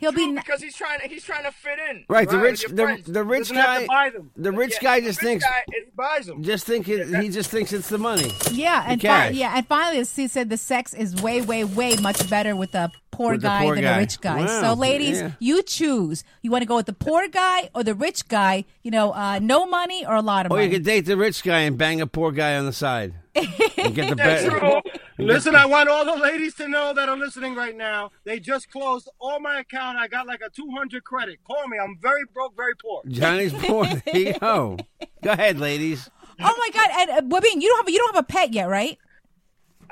He'll 0.00 0.12
be. 0.12 0.24
True, 0.24 0.28
n- 0.30 0.34
because 0.34 0.62
he's 0.62 0.74
trying 0.74 1.00
to 1.00 1.08
he's 1.08 1.22
trying 1.24 1.44
to 1.44 1.52
fit 1.52 1.78
in. 1.90 2.04
Right, 2.08 2.28
the 2.28 2.38
rich, 2.38 2.64
the, 2.68 3.02
the 3.06 3.22
rich 3.22 3.48
Doesn't 3.48 3.56
have 3.56 3.66
guy, 3.66 3.80
to 3.82 3.86
buy 3.86 4.10
them. 4.10 4.30
the 4.36 4.50
rich 4.52 4.72
Yeah, 4.80 4.88
guy 4.88 5.00
just 5.00 5.20
rich 5.22 5.28
thinks, 5.28 5.44
guy, 5.44 5.62
it 5.68 5.94
buys 5.94 6.26
them. 6.26 6.42
just 6.42 6.64
think 6.66 6.88
it, 6.88 7.22
he 7.22 7.28
just 7.28 7.50
thinks 7.50 7.72
it's 7.72 7.88
the 7.88 7.98
money. 7.98 8.30
Yeah, 8.50 8.84
and 8.86 9.00
cash. 9.00 9.28
fi- 9.30 9.34
yeah, 9.36 9.52
and 9.56 9.66
finally, 9.66 10.02
he 10.04 10.26
said 10.28 10.48
the 10.50 10.56
sex 10.56 10.94
is 10.94 11.20
way, 11.22 11.42
way, 11.42 11.64
way 11.64 11.96
much 11.96 12.28
better 12.30 12.56
with 12.56 12.74
a 12.74 12.90
poor 13.10 13.32
With 13.32 13.42
the 13.42 13.48
guy 13.48 13.62
poor 13.64 13.74
than 13.74 13.84
guy. 13.84 13.96
a 13.96 13.98
rich 14.00 14.20
guy. 14.20 14.40
Wow, 14.46 14.62
So, 14.62 14.74
ladies, 14.74 15.20
yeah. 15.20 15.32
you 15.38 15.62
choose. 15.62 16.24
You 16.42 16.50
want 16.50 16.62
to 16.62 16.66
go 16.66 16.76
with 16.76 16.86
the 16.86 16.92
poor 16.94 17.28
guy 17.28 17.68
or 17.74 17.84
the 17.84 17.94
rich 17.94 18.26
guy? 18.28 18.64
You 18.82 18.90
know, 18.90 19.12
uh, 19.12 19.38
no 19.40 19.66
money 19.66 20.06
or 20.06 20.14
a 20.14 20.22
lot 20.22 20.46
of 20.46 20.52
Or 20.52 20.56
money. 20.56 20.66
Or 20.68 20.70
you 20.70 20.76
could 20.78 20.84
date 20.84 21.02
the 21.02 21.16
rich 21.18 21.42
guy 21.42 21.60
and 21.60 21.76
bang 21.76 22.00
a 22.00 22.06
poor 22.06 22.32
guy 22.32 22.56
on 22.56 22.64
the 22.66 22.72
side. 22.72 23.14
and 23.34 23.94
get 23.94 24.08
the 24.08 24.16
better. 24.16 24.80
Listen, 25.26 25.54
I 25.54 25.66
want 25.66 25.88
all 25.88 26.04
the 26.04 26.16
ladies 26.20 26.54
to 26.54 26.68
know 26.68 26.92
that 26.94 27.08
are 27.08 27.16
listening 27.16 27.54
right 27.54 27.76
now. 27.76 28.10
They 28.24 28.40
just 28.40 28.70
closed 28.70 29.08
all 29.20 29.38
my 29.40 29.60
account. 29.60 29.98
I 29.98 30.08
got 30.08 30.26
like 30.26 30.40
a 30.44 30.50
200 30.50 31.04
credit. 31.04 31.38
Call 31.44 31.66
me. 31.68 31.78
I'm 31.78 31.98
very 32.00 32.22
broke, 32.32 32.56
very 32.56 32.74
poor. 32.76 33.02
Johnny's 33.08 33.52
poor. 33.52 33.84
There 34.06 34.16
you 34.16 34.32
go. 34.38 34.78
Go 35.22 35.30
ahead, 35.32 35.58
ladies. 35.58 36.08
oh 36.40 36.54
my 36.58 36.70
god! 36.72 36.90
And 36.92 37.10
uh, 37.32 37.36
Webin, 37.36 37.60
you 37.60 37.68
don't 37.68 37.78
have 37.86 37.90
you 37.90 37.98
don't 37.98 38.14
have 38.14 38.24
a 38.24 38.26
pet 38.26 38.52
yet, 38.54 38.68
right? 38.68 38.98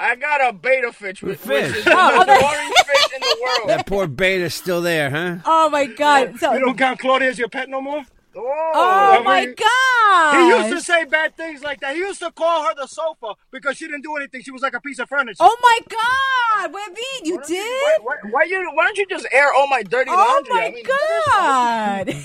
I 0.01 0.15
got 0.17 0.49
a 0.49 0.53
betta 0.53 0.93
fish, 0.93 1.23
which, 1.23 1.23
which 1.23 1.39
Fish. 1.41 1.77
is 1.77 1.85
the 1.85 1.91
Oh, 1.93 2.17
most 2.25 2.27
boring 2.41 2.73
fish 2.87 3.15
in 3.17 3.21
the 3.21 3.39
world. 3.43 3.69
That 3.69 3.87
poor 3.87 4.07
betta's 4.07 4.55
still 4.55 4.81
there, 4.81 5.11
huh? 5.11 5.39
Oh 5.45 5.69
my 5.71 5.87
god! 5.87 6.39
So 6.39 6.53
You 6.55 6.61
don't 6.61 6.79
count 6.79 7.01
Claudia 7.01 7.29
as 7.31 7.39
your 7.39 7.49
pet 7.49 7.69
no 7.69 7.81
more? 7.81 8.05
Oh, 8.41 8.73
oh 8.75 9.23
my 9.25 9.47
god! 9.47 10.41
He 10.41 10.49
used 10.49 10.71
to 10.77 10.81
say 10.81 11.05
bad 11.05 11.37
things 11.37 11.63
like 11.63 11.81
that. 11.81 11.95
He 11.95 12.01
used 12.01 12.21
to 12.21 12.31
call 12.31 12.65
her 12.65 12.75
the 12.75 12.87
sofa 12.87 13.35
because 13.51 13.77
she 13.77 13.87
didn't 13.87 14.03
do 14.03 14.15
anything. 14.17 14.43
She 14.43 14.53
was 14.53 14.63
like 14.63 14.75
a 14.75 14.81
piece 14.81 14.99
of 15.01 15.09
furniture. 15.09 15.39
Oh 15.41 15.57
my 15.61 15.79
god! 15.89 16.73
Webin, 16.73 17.27
you 17.27 17.41
did? 17.47 18.03
Why, 18.03 18.17
why, 18.23 18.31
why 18.31 18.43
you? 18.45 18.71
Why 18.75 18.85
don't 18.85 18.97
you 18.97 19.07
just 19.07 19.27
air 19.33 19.53
all 19.53 19.67
my 19.67 19.83
dirty 19.83 20.11
laundry? 20.11 20.53
Oh 20.53 20.55
laundry? 20.55 20.55
my 20.55 20.67
I 20.67 20.71
mean, 20.71 22.15
god! 22.15 22.25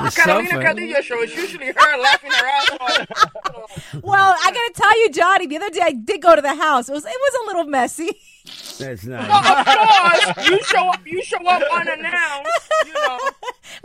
The 0.00 0.10
Carolina 0.10 0.48
sofa. 0.48 0.62
Cadillo 0.62 1.02
show. 1.02 1.20
It's 1.22 1.36
usually 1.36 1.66
her 1.66 2.00
laughing 2.00 2.30
her 2.30 2.46
ass 2.46 2.70
off. 2.80 3.94
well, 4.02 4.34
I 4.42 4.52
gotta 4.52 4.72
tell 4.74 4.98
you, 5.02 5.10
Johnny, 5.10 5.46
the 5.46 5.56
other 5.56 5.70
day 5.70 5.80
I 5.82 5.92
did 5.92 6.22
go 6.22 6.36
to 6.36 6.40
the 6.42 6.54
house. 6.54 6.88
It 6.88 6.92
was 6.92 7.04
it 7.04 7.08
was 7.08 7.42
a 7.42 7.46
little 7.46 7.64
messy. 7.64 8.12
That's 8.78 9.04
nice. 9.04 9.28
of 9.28 10.34
course, 10.36 10.48
you 10.48 10.62
show 10.62 10.88
up. 10.88 11.06
You 11.06 11.22
show 11.22 11.44
up 11.46 11.62
unannounced. 11.72 12.70
You 12.86 12.92
know. 12.94 13.18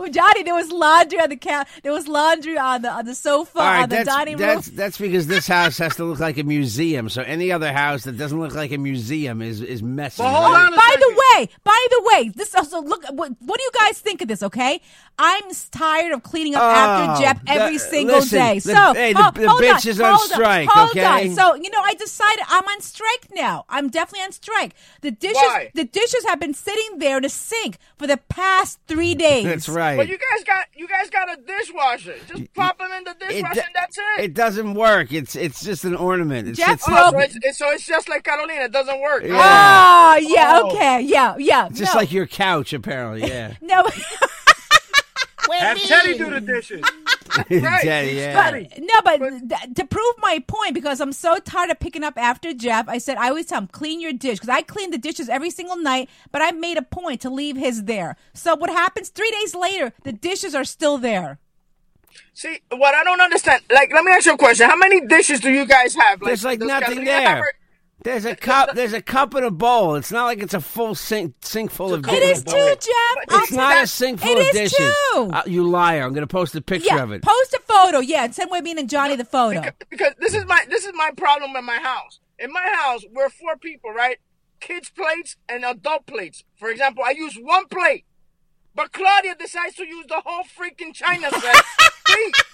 Well, 0.04 0.12
Johnny, 0.12 0.42
there 0.42 0.54
was 0.54 0.70
laundry 0.70 1.18
on 1.18 1.30
the 1.30 1.36
couch. 1.36 1.66
There 1.82 1.92
was 1.92 2.06
laundry 2.06 2.58
on 2.58 2.82
the 2.82 2.90
on 2.90 3.06
the 3.06 3.14
sofa 3.14 3.58
All 3.58 3.64
right, 3.64 3.82
on 3.84 3.88
the 3.88 3.96
that's, 3.96 4.08
dining 4.08 4.36
room. 4.36 4.46
that's 4.46 4.66
that's 4.68 4.98
because 4.98 5.26
this 5.26 5.46
house 5.46 5.78
has 5.78 5.96
to 5.96 6.04
look 6.04 6.18
like 6.20 6.36
a 6.36 6.42
museum. 6.42 7.08
So 7.08 7.22
any 7.22 7.50
other 7.50 7.72
house 7.72 8.04
that 8.04 8.18
doesn't 8.18 8.38
look 8.38 8.54
like 8.54 8.70
a 8.72 8.76
museum 8.76 9.40
is 9.40 9.62
is 9.62 9.82
messy. 9.82 10.22
But 10.22 10.30
hold 10.30 10.52
right? 10.52 10.66
on 10.66 10.74
a 10.74 10.76
By 10.76 10.96
the 10.98 11.22
way, 11.38 11.48
by 11.64 11.86
the 11.90 12.02
way, 12.12 12.28
this 12.34 12.54
also 12.54 12.82
look. 12.82 13.02
What, 13.10 13.32
what 13.40 13.58
do 13.58 13.62
you 13.64 13.70
guys 13.80 13.98
think 13.98 14.20
of 14.20 14.28
this? 14.28 14.42
Okay, 14.42 14.82
I'm 15.18 15.42
tired 15.70 16.12
of 16.12 16.22
cleaning 16.22 16.54
up 16.54 16.62
Oh, 16.62 16.66
after 16.66 17.22
Jeff 17.22 17.40
every 17.46 17.78
the- 17.78 17.82
single 17.84 18.16
listen, 18.16 18.38
day. 18.38 18.54
the- 18.58 18.60
So, 18.74 18.92
hey, 18.94 19.12
the- 19.14 19.22
ho- 19.22 19.30
the 19.30 19.48
hold 19.48 19.62
bitch 19.62 19.84
on, 19.86 19.88
is 19.90 20.00
on 20.00 20.14
hold 20.16 20.28
strike, 20.30 20.68
Hold 20.70 20.90
okay? 20.90 21.30
on. 21.30 21.34
So 21.34 21.54
you 21.54 21.70
know, 21.70 21.80
I 21.82 21.94
decided 21.94 22.44
I'm 22.48 22.64
on 22.64 22.80
strike 22.82 23.28
now. 23.34 23.64
I'm 23.70 23.88
definitely 23.88 24.24
on 24.24 24.32
strike. 24.32 24.74
The 25.00 25.10
dishes, 25.12 25.36
Why? 25.36 25.70
the 25.74 25.84
dishes 25.84 26.24
have 26.26 26.40
been 26.40 26.52
sitting 26.54 26.98
there 26.98 27.16
in 27.16 27.22
the 27.22 27.28
sink 27.30 27.78
for 27.96 28.06
the 28.06 28.18
past 28.28 28.78
three 28.86 29.14
days. 29.26 29.44
That's 29.44 29.68
right. 29.68 29.93
But 29.96 30.08
you 30.08 30.18
guys 30.18 30.44
got 30.44 30.66
you 30.76 30.88
guys 30.88 31.10
got 31.10 31.32
a 31.32 31.40
dishwasher. 31.40 32.14
Just 32.28 32.54
pop 32.54 32.78
them 32.78 32.90
in 32.92 33.04
the 33.04 33.10
it, 33.10 33.18
dishwasher. 33.20 33.60
and 33.60 33.70
that's 33.74 33.98
it. 33.98 34.24
it 34.24 34.34
doesn't 34.34 34.74
work. 34.74 35.12
It's 35.12 35.36
it's 35.36 35.62
just 35.64 35.84
an 35.84 35.94
ornament. 35.94 36.48
It 36.48 36.56
Jeff 36.56 36.80
sits 36.80 36.86
broke- 36.86 36.98
Oh, 36.98 37.10
there. 37.12 37.20
so, 37.20 37.24
it's, 37.26 37.38
it's, 37.42 37.58
so 37.58 37.70
it's 37.70 37.86
just 37.86 38.08
like 38.08 38.24
Carolina. 38.24 38.62
It 38.64 38.72
doesn't 38.72 39.00
work. 39.00 39.22
Yeah. 39.24 39.36
Oh 39.36 40.16
yeah, 40.16 40.60
oh. 40.62 40.70
okay, 40.72 41.00
yeah, 41.02 41.36
yeah. 41.38 41.68
Just 41.70 41.94
no. 41.94 42.00
like 42.00 42.12
your 42.12 42.26
couch, 42.26 42.72
apparently. 42.72 43.28
Yeah. 43.28 43.54
no. 43.60 43.84
Have 45.52 45.78
Teddy 45.78 46.18
do 46.18 46.30
the 46.30 46.40
dishes. 46.40 46.82
Daddy, 47.48 48.12
yeah. 48.12 48.50
But, 48.50 48.78
no, 48.78 48.94
but 49.02 49.18
th- 49.48 49.74
to 49.74 49.86
prove 49.86 50.14
my 50.18 50.42
point, 50.46 50.74
because 50.74 51.00
I'm 51.00 51.12
so 51.12 51.38
tired 51.38 51.70
of 51.70 51.80
picking 51.80 52.04
up 52.04 52.16
after 52.16 52.52
Jeff, 52.54 52.88
I 52.88 52.98
said 52.98 53.16
I 53.16 53.28
always 53.28 53.46
tell 53.46 53.60
him 53.60 53.66
clean 53.68 54.00
your 54.00 54.12
dish 54.12 54.38
because 54.38 54.48
I 54.48 54.62
clean 54.62 54.90
the 54.90 54.98
dishes 54.98 55.28
every 55.28 55.50
single 55.50 55.76
night. 55.76 56.08
But 56.30 56.42
I 56.42 56.52
made 56.52 56.76
a 56.76 56.82
point 56.82 57.20
to 57.22 57.30
leave 57.30 57.56
his 57.56 57.84
there. 57.84 58.16
So 58.34 58.54
what 58.54 58.70
happens? 58.70 59.08
Three 59.08 59.30
days 59.30 59.54
later, 59.54 59.92
the 60.04 60.12
dishes 60.12 60.54
are 60.54 60.64
still 60.64 60.98
there. 60.98 61.38
See, 62.32 62.60
what 62.70 62.94
I 62.94 63.04
don't 63.04 63.20
understand. 63.20 63.62
Like, 63.70 63.92
let 63.92 64.04
me 64.04 64.12
ask 64.12 64.26
you 64.26 64.34
a 64.34 64.38
question. 64.38 64.68
How 64.68 64.76
many 64.76 65.00
dishes 65.06 65.40
do 65.40 65.50
you 65.50 65.64
guys 65.66 65.94
have? 65.94 66.20
There's 66.20 66.44
like 66.44 66.60
nothing 66.60 67.04
Carolina 67.04 67.04
there. 67.04 67.36
her- 67.36 67.52
There's 68.04 68.24
a 68.26 68.36
cup. 68.36 68.74
There's 68.74 68.92
a 68.92 69.00
cup 69.02 69.32
and 69.34 69.46
a 69.46 69.50
bowl. 69.50 69.94
It's 69.96 70.12
not 70.12 70.24
like 70.26 70.42
it's 70.42 70.52
a 70.54 70.60
full 70.60 70.94
sink 70.94 71.34
sink 71.40 71.70
full 71.70 71.94
of 71.94 72.02
dishes. 72.02 72.18
It 72.20 72.22
is 72.30 72.44
too, 72.44 72.52
Jeff. 72.90 73.26
But 73.26 73.34
I'll 73.34 73.42
It's 73.44 73.52
not 73.52 73.76
you- 73.76 73.82
a 73.82 73.86
sink 73.86 74.20
full 74.20 74.30
It 74.36 74.40
of 74.40 74.46
is 74.54 74.72
dishes. 74.72 74.94
too. 75.14 75.30
Uh, 75.32 75.42
you 75.46 75.66
liar! 75.68 76.02
I'm 76.04 76.10
going 76.12 76.20
to 76.20 76.26
post 76.32 76.54
a 76.54 76.60
picture 76.60 76.94
yeah, 76.94 77.02
of 77.02 77.12
it. 77.12 77.22
post 77.22 77.54
a 77.54 77.60
photo. 77.66 78.00
Yeah, 78.00 78.24
and 78.24 78.34
send 78.34 78.50
Webin 78.50 78.78
and 78.78 78.88
Johnny 78.90 79.16
the 79.16 79.24
photo. 79.24 79.60
Because, 79.62 79.74
because 79.88 80.12
this 80.20 80.34
is 80.34 80.44
my 80.44 80.64
this 80.68 80.84
is 80.84 80.92
my 80.94 81.10
problem 81.16 81.56
in 81.56 81.64
my 81.64 81.78
house. 81.78 82.20
In 82.38 82.52
my 82.52 82.68
house, 82.78 83.04
we're 83.10 83.30
four 83.30 83.56
people, 83.56 83.90
right? 83.90 84.18
Kids 84.60 84.90
plates 84.90 85.36
and 85.48 85.64
adult 85.64 86.06
plates. 86.06 86.44
For 86.56 86.68
example, 86.70 87.04
I 87.06 87.12
use 87.12 87.36
one 87.40 87.66
plate, 87.68 88.04
but 88.74 88.92
Claudia 88.92 89.34
decides 89.34 89.76
to 89.76 89.86
use 89.86 90.04
the 90.08 90.20
whole 90.26 90.44
freaking 90.44 90.92
china 90.92 91.30
set. 91.30 91.64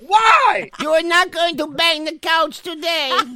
Please. 0.00 0.08
Why? 0.08 0.70
You 0.80 0.90
are 0.90 1.02
not 1.02 1.30
going 1.30 1.56
to 1.58 1.66
bang 1.68 2.04
the 2.04 2.18
couch 2.18 2.60
today. 2.60 3.12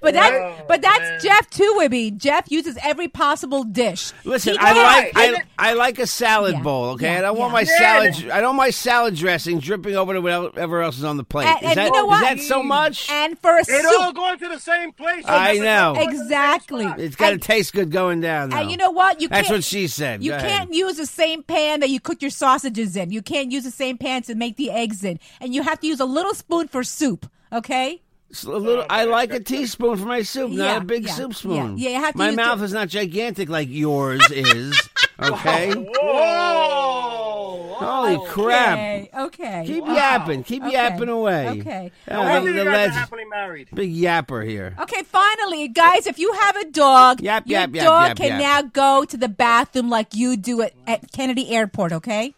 But 0.00 0.14
that's 0.14 0.32
Oh, 0.32 0.64
but 0.68 0.80
that's 0.80 1.00
man. 1.00 1.20
Jeff 1.20 1.50
too, 1.50 1.74
Webby. 1.76 2.12
Jeff 2.12 2.48
uses 2.52 2.78
every 2.84 3.08
possible 3.08 3.64
dish. 3.64 4.12
Listen, 4.24 4.52
He 4.52 4.58
I 4.60 4.74
does. 4.74 4.76
like 4.76 5.12
I- 5.16 5.42
I, 5.58 5.70
I 5.70 5.72
like 5.74 5.98
a 5.98 6.06
salad 6.06 6.52
Yeah, 6.54 6.62
bowl. 6.62 6.84
Okay, 6.90 7.12
yeah, 7.12 7.18
I 7.18 7.22
don't 7.22 7.36
want 7.36 7.50
yeah. 7.50 7.54
my 7.54 7.60
Yeah. 7.62 7.78
salad. 8.12 8.30
I 8.30 8.36
don't 8.40 8.56
want 8.56 8.68
my 8.68 8.70
salad 8.70 9.16
dressing 9.16 9.58
dripping 9.58 9.96
over 9.96 10.12
to 10.14 10.20
whatever 10.20 10.82
else 10.82 10.98
is 10.98 11.04
on 11.04 11.16
the 11.16 11.24
plate. 11.24 11.48
And- 11.48 11.62
is 11.62 11.68
and 11.70 11.78
that, 11.78 11.86
you 11.86 11.92
know 11.92 12.06
what? 12.06 12.22
is 12.22 12.28
that 12.28 12.46
so 12.46 12.62
much? 12.62 13.10
And 13.10 13.36
for 13.40 13.56
a 13.56 13.60
It 13.62 13.66
soup, 13.66 14.00
all 14.00 14.12
going 14.12 14.38
to 14.38 14.48
the 14.50 14.60
same 14.60 14.92
place. 14.92 15.24
I 15.26 15.58
know. 15.58 15.96
exactly. 15.98 16.86
It's 16.98 17.16
got 17.16 17.30
to 17.30 17.38
taste 17.38 17.72
good 17.72 17.90
going 17.90 18.20
down. 18.20 18.50
Though. 18.50 18.58
And 18.58 18.70
you 18.70 18.76
know 18.76 18.92
what? 18.92 19.20
You 19.20 19.26
That's 19.26 19.50
what 19.50 19.64
she 19.64 19.88
said. 19.88 20.22
You 20.22 20.30
Go 20.30 20.38
can't 20.38 20.72
use 20.72 20.96
the 20.96 21.06
same 21.06 21.42
pan 21.42 21.80
that 21.80 21.90
you 21.90 21.98
cook 21.98 22.22
your 22.22 22.30
sausages 22.30 22.94
in. 22.96 23.10
You 23.10 23.20
can't 23.20 23.50
use 23.50 23.64
the 23.64 23.72
same 23.72 23.98
pan 23.98 24.22
to 24.22 24.36
make 24.36 24.56
the 24.56 24.70
eggs 24.70 25.02
in. 25.02 25.18
And 25.40 25.52
you 25.56 25.62
have 25.64 25.80
to 25.82 25.86
use 25.86 26.00
a 26.00 26.04
little 26.06 26.34
spoon 26.34 26.68
for 26.68 26.82
soup. 26.82 27.30
Okay? 27.52 28.00
A 28.46 28.48
little, 28.48 28.86
I 28.88 29.04
like 29.04 29.34
a 29.34 29.40
teaspoon 29.40 29.98
for 29.98 30.06
my 30.06 30.22
soup, 30.22 30.52
Yeah, 30.52 30.64
not 30.74 30.82
a 30.82 30.84
big 30.86 31.04
yeah, 31.04 31.12
soup 31.12 31.34
spoon. 31.34 31.76
yeah. 31.76 31.90
Yeah, 31.90 31.96
you 31.98 32.04
have 32.04 32.12
to 32.14 32.18
my 32.18 32.28
use 32.28 32.36
mouth 32.36 32.58
the- 32.60 32.64
is 32.64 32.72
not 32.72 32.88
gigantic 32.88 33.50
like 33.50 33.68
yours 33.70 34.22
is. 34.30 34.74
Okay. 35.20 35.72
Whoa! 35.72 37.74
Holy 37.78 38.26
crap! 38.28 38.78
Okay. 38.78 39.10
Okay. 39.14 39.64
Keep 39.66 39.84
Wow. 39.84 39.94
yapping. 39.94 40.42
Keep 40.44 40.62
Okay, 40.64 40.72
yapping 40.72 41.08
away. 41.08 41.48
okay. 41.60 41.92
Uh, 42.10 42.14
All 42.14 42.24
right. 42.24 42.40
the, 42.40 42.46
you 42.50 42.56
the 42.56 42.64
guys 42.64 42.88
are 42.88 42.92
happily 42.92 43.24
married. 43.26 43.68
big 43.74 43.94
yapper 43.94 44.46
here. 44.48 44.74
Okay, 44.80 45.02
finally, 45.02 45.68
guys, 45.68 46.06
if 46.06 46.18
you 46.18 46.32
have 46.32 46.56
a 46.56 46.70
dog, 46.70 47.20
Yap, 47.20 47.46
your 47.46 47.60
yap, 47.60 47.74
yap, 47.74 47.84
dog 47.84 48.08
yap, 48.08 48.16
can 48.16 48.26
yap. 48.28 48.40
now 48.40 48.62
go 48.62 49.04
to 49.04 49.16
the 49.16 49.28
bathroom 49.28 49.90
like 49.90 50.14
you 50.14 50.36
do 50.36 50.62
at, 50.62 50.72
at 50.86 51.12
Kennedy 51.12 51.50
Airport, 51.50 51.92
okay? 51.92 52.34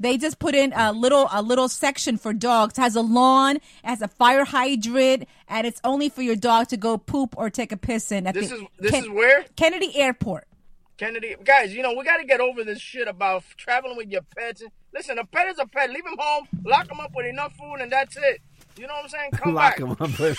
They 0.00 0.16
just 0.18 0.38
put 0.38 0.54
in 0.54 0.72
a 0.74 0.92
little 0.92 1.28
a 1.32 1.42
little 1.42 1.68
section 1.68 2.16
for 2.18 2.32
dogs. 2.32 2.78
It 2.78 2.80
has 2.80 2.96
a 2.96 3.00
lawn, 3.02 3.56
it 3.56 3.62
has 3.84 4.02
a 4.02 4.08
fire 4.08 4.44
hydrant, 4.44 5.26
and 5.48 5.66
it's 5.66 5.80
only 5.84 6.08
for 6.08 6.22
your 6.22 6.36
dog 6.36 6.68
to 6.68 6.76
go 6.76 6.98
poop 6.98 7.34
or 7.36 7.50
take 7.50 7.72
a 7.72 7.76
piss 7.76 8.10
in. 8.12 8.26
At 8.26 8.34
This 8.34 8.50
the 8.50 8.56
is 8.56 8.62
this 8.78 8.94
is 9.04 9.08
where 9.08 9.44
Kennedy 9.56 9.96
Airport. 9.98 10.46
Kennedy 10.98 11.34
guys. 11.44 11.74
You 11.74 11.82
know 11.82 11.92
we 11.94 12.04
got 12.04 12.16
to 12.18 12.24
get 12.24 12.40
over 12.40 12.64
this 12.64 12.80
shit 12.80 13.06
about 13.08 13.44
traveling 13.56 13.96
with 13.96 14.08
your 14.10 14.22
pets. 14.36 14.62
Listen, 14.94 15.18
a 15.18 15.24
pet 15.26 15.48
is 15.48 15.58
a 15.58 15.66
pet. 15.66 15.90
Leave 15.90 16.06
him 16.06 16.16
home, 16.18 16.48
lock 16.64 16.90
him 16.90 17.00
up 17.00 17.12
with 17.14 17.26
enough 17.26 17.54
food, 17.56 17.76
and 17.80 17.92
that's 17.92 18.16
it. 18.16 18.40
You 18.78 18.86
know 18.86 18.94
what 18.94 19.04
I'm 19.04 19.08
saying? 19.10 19.30
Come 19.32 19.54
Lock 19.54 19.72
back. 19.72 19.78
him 19.80 19.90
up 19.92 20.00
with 20.18 20.38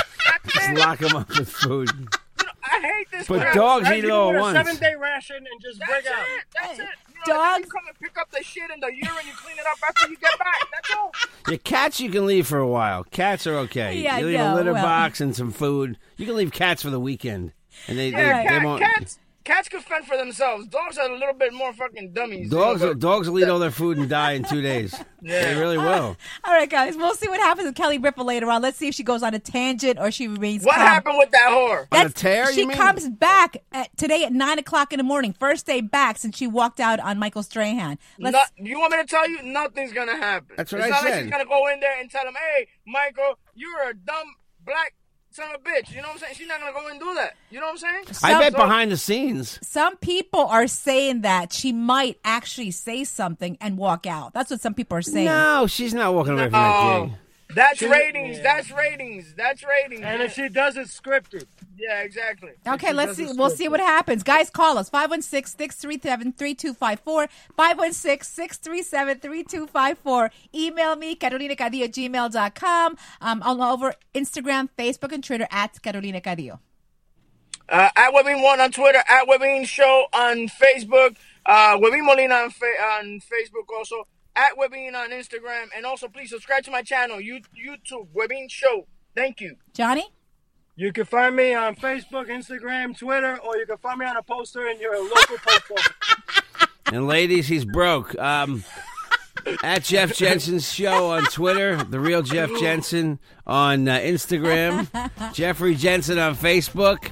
just 0.48 0.72
lock 0.74 1.00
him 1.00 1.16
up 1.16 1.28
with 1.38 1.48
food. 1.50 1.90
You 1.98 2.04
know, 2.04 2.52
I 2.62 2.80
hate 2.80 3.10
this. 3.10 3.26
But 3.28 3.40
crap. 3.40 3.54
dogs 3.54 3.84
Guys, 3.84 3.98
eat 3.98 4.04
you 4.04 4.08
it 4.10 4.12
all 4.12 4.28
put 4.30 4.34
at 4.36 4.38
a 4.38 4.42
once. 4.42 4.56
seven 4.68 4.76
day 4.76 4.94
ration 4.98 5.36
and 5.36 5.60
just 5.62 5.78
That's 5.78 5.90
break 5.90 6.04
it. 6.06 6.12
out. 6.12 6.26
That's 6.54 6.78
it. 6.80 6.86
You 7.28 7.34
Dogs- 7.34 7.64
You 7.64 7.70
come 7.70 7.82
and 7.88 7.98
pick 8.00 8.18
up 8.18 8.30
the 8.30 8.42
shit 8.42 8.70
in 8.72 8.80
the 8.80 8.86
urine. 8.86 9.26
You 9.26 9.32
clean 9.36 9.56
it 9.58 9.66
up 9.66 9.78
after 9.86 10.08
you 10.08 10.16
get 10.16 10.38
back. 10.38 10.60
That's 10.72 10.94
all. 10.96 11.12
Your 11.48 11.58
cats 11.58 12.00
you 12.00 12.10
can 12.10 12.26
leave 12.26 12.46
for 12.46 12.58
a 12.58 12.66
while. 12.66 13.04
Cats 13.04 13.46
are 13.46 13.56
okay. 13.58 13.98
Yeah, 13.98 14.18
you 14.18 14.26
leave 14.26 14.38
no, 14.38 14.54
a 14.54 14.56
litter 14.56 14.72
well. 14.72 14.82
box 14.82 15.20
and 15.20 15.34
some 15.34 15.50
food. 15.52 15.98
You 16.16 16.26
can 16.26 16.36
leave 16.36 16.52
cats 16.52 16.82
for 16.82 16.90
the 16.90 17.00
weekend, 17.00 17.52
and 17.86 17.98
they, 17.98 18.10
Yeah, 18.10 18.38
they, 18.38 18.42
they 18.42 18.48
cat, 18.48 18.64
won't. 18.64 18.82
cats. 18.82 19.18
Cats 19.48 19.66
can 19.70 19.80
fend 19.80 20.04
for 20.04 20.14
themselves. 20.18 20.66
Dogs 20.66 20.98
are 20.98 21.08
a 21.08 21.12
little 21.14 21.32
bit 21.32 21.54
more 21.54 21.72
fucking 21.72 22.12
dummies. 22.12 22.50
Dogs, 22.50 22.82
you 22.82 22.86
know, 22.88 22.92
will, 22.92 22.98
dogs 22.98 23.30
will 23.30 23.38
eat 23.40 23.48
all 23.48 23.58
their 23.58 23.70
food 23.70 23.96
and 23.96 24.06
die 24.06 24.32
in 24.32 24.44
two 24.44 24.60
days. 24.60 24.94
They 25.20 25.56
really 25.56 25.78
will. 25.78 26.16
All 26.44 26.52
right, 26.52 26.70
guys, 26.70 26.96
we'll 26.96 27.12
see 27.16 27.26
what 27.26 27.40
happens 27.40 27.66
with 27.66 27.74
Kelly 27.74 27.98
Ripa 27.98 28.22
later 28.22 28.48
on. 28.52 28.62
Let's 28.62 28.78
see 28.78 28.86
if 28.86 28.94
she 28.94 29.02
goes 29.02 29.24
on 29.24 29.34
a 29.34 29.40
tangent 29.40 29.98
or 29.98 30.12
she 30.12 30.28
remains 30.28 30.64
What 30.64 30.76
calm. 30.76 30.86
happened 30.86 31.16
with 31.18 31.32
that 31.32 31.48
whore? 31.48 31.88
On 31.90 32.06
a 32.06 32.08
tear, 32.10 32.52
She 32.52 32.60
you 32.60 32.68
mean? 32.68 32.76
comes 32.76 33.08
back 33.08 33.56
at, 33.72 33.88
today 33.96 34.22
at 34.22 34.32
nine 34.32 34.60
o'clock 34.60 34.92
in 34.92 34.98
the 34.98 35.02
morning. 35.02 35.32
First 35.32 35.66
day 35.66 35.80
back 35.80 36.18
since 36.18 36.36
she 36.36 36.46
walked 36.46 36.78
out 36.78 37.00
on 37.00 37.18
Michael 37.18 37.42
Strahan. 37.42 37.98
Let's. 38.20 38.32
No, 38.32 38.64
you 38.64 38.78
want 38.78 38.92
me 38.92 38.98
to 38.98 39.06
tell 39.06 39.28
you? 39.28 39.42
Nothing's 39.42 39.92
gonna 39.92 40.16
happen. 40.16 40.54
That's 40.56 40.70
what 40.70 40.82
it's 40.82 40.86
I 40.86 40.90
not 40.90 41.04
like 41.04 41.22
she's 41.22 41.30
gonna 41.32 41.44
go 41.46 41.66
in 41.72 41.80
there 41.80 41.98
and 42.00 42.08
tell 42.08 42.24
him, 42.24 42.34
"Hey, 42.54 42.68
Michael, 42.86 43.40
you're 43.56 43.90
a 43.90 43.94
dumb 43.94 44.36
black 44.64 44.94
son 45.38 45.54
of 45.54 45.60
a 45.60 45.64
bitch." 45.64 45.90
You 45.90 46.02
know 46.02 46.08
what 46.08 46.14
I'm 46.14 46.18
saying? 46.18 46.34
She's 46.36 46.48
not 46.48 46.60
gonna 46.60 46.72
go 46.72 46.86
and 46.88 47.00
do 47.00 47.14
that. 47.14 47.34
You 47.50 47.60
know 47.60 47.66
what 47.66 47.72
I'm 47.72 47.78
saying? 47.78 48.04
I 48.22 48.32
Some- 48.32 48.40
bet 48.40 48.52
behind 48.54 48.90
the 48.92 48.96
scenes. 48.96 49.58
some 49.62 49.96
people 49.96 50.46
are 50.46 50.66
saying 50.66 51.22
that 51.22 51.52
she 51.52 51.72
might 51.72 52.18
actually 52.24 52.70
say 52.70 53.04
something 53.04 53.56
and 53.60 53.78
walk 53.78 54.06
out. 54.06 54.34
That's 54.34 54.50
what 54.50 54.60
some 54.60 54.74
people 54.74 54.98
are 54.98 55.02
saying. 55.02 55.26
No, 55.26 55.66
she's 55.66 55.94
not 55.94 56.12
walking 56.14 56.34
away 56.34 56.44
from 56.44 56.52
that 56.52 57.00
gig. 57.04 57.12
That's 57.54 57.82
ratings. 57.82 58.40
That's 58.42 58.70
ratings. 58.70 59.34
That's 59.34 59.64
ratings. 59.64 60.02
And 60.02 60.22
if 60.22 60.34
she 60.34 60.48
does 60.48 60.76
it 60.76 60.88
scripted. 60.88 61.46
yeah, 61.78 62.02
exactly. 62.02 62.50
Okay, 62.66 62.92
let's 62.92 63.16
see. 63.16 63.26
We'll 63.32 63.50
see 63.50 63.68
what 63.68 63.80
happens. 63.80 64.22
Guys, 64.22 64.50
call 64.50 64.76
us 64.78 64.88
516 64.90 65.56
637 65.58 66.32
3254. 66.32 67.28
516 67.56 68.22
637 68.22 69.18
3254. 69.20 70.30
Email 70.54 70.96
me, 70.96 71.14
Carolina 71.14 71.56
Cadillo, 71.56 71.88
gmail.com. 71.88 72.96
Um, 73.20 73.42
all 73.42 73.62
over 73.62 73.94
Instagram, 74.14 74.68
Facebook, 74.78 75.12
and 75.12 75.24
Twitter 75.24 75.48
at 75.50 75.80
Carolina 75.82 76.20
Cadillo. 76.20 76.58
Uh, 77.70 77.90
at 77.96 78.12
Webbing1 78.14 78.58
on 78.64 78.72
Twitter, 78.72 79.02
at 79.08 79.26
Webbing 79.28 79.64
Show 79.66 80.06
on 80.14 80.48
Facebook, 80.48 81.16
uh, 81.44 81.76
Webin 81.76 82.02
Molina 82.04 82.34
on, 82.34 82.50
fa- 82.50 82.82
on 82.98 83.20
Facebook 83.20 83.68
also, 83.76 84.06
at 84.38 84.56
Webbing 84.56 84.94
on 84.94 85.10
Instagram, 85.10 85.66
and 85.76 85.84
also 85.84 86.08
please 86.08 86.30
subscribe 86.30 86.62
to 86.64 86.70
my 86.70 86.82
channel, 86.82 87.20
you- 87.20 87.40
YouTube, 87.56 88.08
Webbing 88.14 88.48
Show. 88.48 88.86
Thank 89.14 89.40
you. 89.40 89.56
Johnny? 89.74 90.08
You 90.76 90.92
can 90.92 91.04
find 91.06 91.34
me 91.34 91.54
on 91.54 91.74
Facebook, 91.74 92.28
Instagram, 92.28 92.96
Twitter, 92.96 93.36
or 93.38 93.56
you 93.56 93.66
can 93.66 93.78
find 93.78 93.98
me 93.98 94.06
on 94.06 94.16
a 94.16 94.22
poster 94.22 94.68
in 94.68 94.78
your 94.80 94.94
local 95.02 95.36
post 95.44 95.62
office. 95.72 96.68
And 96.92 97.06
ladies, 97.08 97.48
he's 97.48 97.64
broke. 97.64 98.16
Um, 98.18 98.62
At 99.62 99.82
Jeff 99.84 100.14
Jensen's 100.16 100.70
show 100.72 101.10
on 101.12 101.24
Twitter, 101.24 101.76
the 101.82 101.98
real 101.98 102.22
Jeff 102.22 102.50
Jensen 102.60 103.18
on 103.46 103.88
uh, 103.88 103.98
Instagram, 103.98 104.88
Jeffrey 105.34 105.74
Jensen 105.74 106.18
on 106.18 106.36
Facebook, 106.36 107.10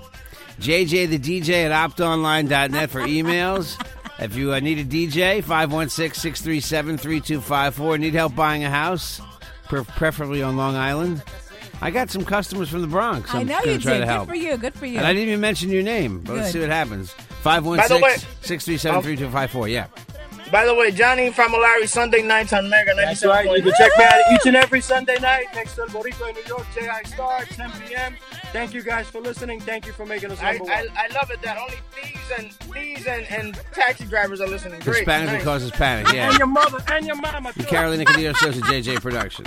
JJ 0.60 1.08
the 1.08 1.18
DJ 1.18 1.70
at 1.70 1.90
optonline.net 1.90 2.90
for 2.90 3.00
emails. 3.00 3.76
If 4.18 4.34
you 4.34 4.54
uh, 4.54 4.60
need 4.60 4.78
a 4.78 4.84
DJ, 4.84 5.42
516 5.44 6.14
637 6.20 6.98
3254. 6.98 7.98
Need 7.98 8.14
help 8.14 8.34
buying 8.34 8.64
a 8.64 8.70
house, 8.70 9.20
pre- 9.68 9.84
preferably 9.84 10.42
on 10.42 10.56
Long 10.56 10.74
Island. 10.74 11.22
I 11.82 11.90
got 11.90 12.10
some 12.10 12.24
customers 12.24 12.70
from 12.70 12.80
the 12.80 12.86
Bronx. 12.86 13.34
I 13.34 13.40
I'm 13.40 13.46
know 13.46 13.60
you 13.62 13.78
try 13.78 13.98
did. 13.98 14.06
to 14.06 14.18
Good 14.18 14.28
for 14.28 14.34
you. 14.34 14.56
Good 14.56 14.74
for 14.74 14.86
you. 14.86 14.96
And 14.98 15.06
I 15.06 15.12
didn't 15.12 15.28
even 15.28 15.40
mention 15.42 15.70
your 15.70 15.82
name, 15.82 16.20
but 16.20 16.36
let's 16.36 16.52
see 16.52 16.60
what 16.60 16.70
happens. 16.70 17.14
By 17.44 17.60
the 17.60 17.68
way- 17.68 17.78
516 17.78 18.28
637 18.40 19.02
3254. 19.02 19.68
Yeah. 19.68 19.86
By 20.50 20.64
the 20.64 20.74
way, 20.74 20.92
Johnny 20.92 21.30
Famolari, 21.30 21.88
Sunday 21.88 22.22
nights 22.22 22.52
on 22.52 22.68
Mega 22.68 22.94
That's 22.94 23.24
right. 23.24 23.46
You 23.56 23.62
can 23.62 23.72
check 23.76 23.90
me 23.98 24.04
out 24.04 24.32
each 24.32 24.46
and 24.46 24.56
every 24.56 24.80
Sunday 24.80 25.18
night 25.18 25.46
next 25.54 25.74
to 25.74 25.82
El 25.82 25.88
Boricua 25.88 26.28
in 26.28 26.34
New 26.36 26.42
York, 26.46 26.66
J.I. 26.72 27.02
Star, 27.02 27.44
10 27.44 27.72
p.m. 27.86 28.16
Thank 28.52 28.72
you 28.72 28.82
guys 28.82 29.08
for 29.08 29.20
listening. 29.20 29.60
Thank 29.60 29.86
you 29.86 29.92
for 29.92 30.06
making 30.06 30.30
us 30.30 30.40
I, 30.40 30.52
number 30.52 30.72
I, 30.72 30.84
one. 30.84 30.96
I 30.96 31.14
love 31.14 31.30
it 31.30 31.42
that 31.42 31.58
only 31.58 31.78
thieves 31.90 32.30
and 32.38 32.52
thieves 32.72 33.06
and, 33.06 33.24
and 33.24 33.54
taxi 33.72 34.04
drivers 34.04 34.40
are 34.40 34.46
listening. 34.46 34.80
Great. 34.80 34.98
Hispanic 34.98 35.26
that 35.26 35.34
nice. 35.34 35.44
causes 35.44 35.70
panic. 35.72 36.12
Yeah. 36.12 36.28
And 36.28 36.38
your 36.38 36.46
mother 36.46 36.78
and 36.92 37.06
your 37.06 37.16
mama. 37.16 37.52
The 37.56 37.64
too. 37.64 37.68
Carolina 37.68 38.04
Cadillo 38.04 38.36
shows 38.36 38.56
a 38.56 38.60
JJ 38.62 39.00
production. 39.00 39.46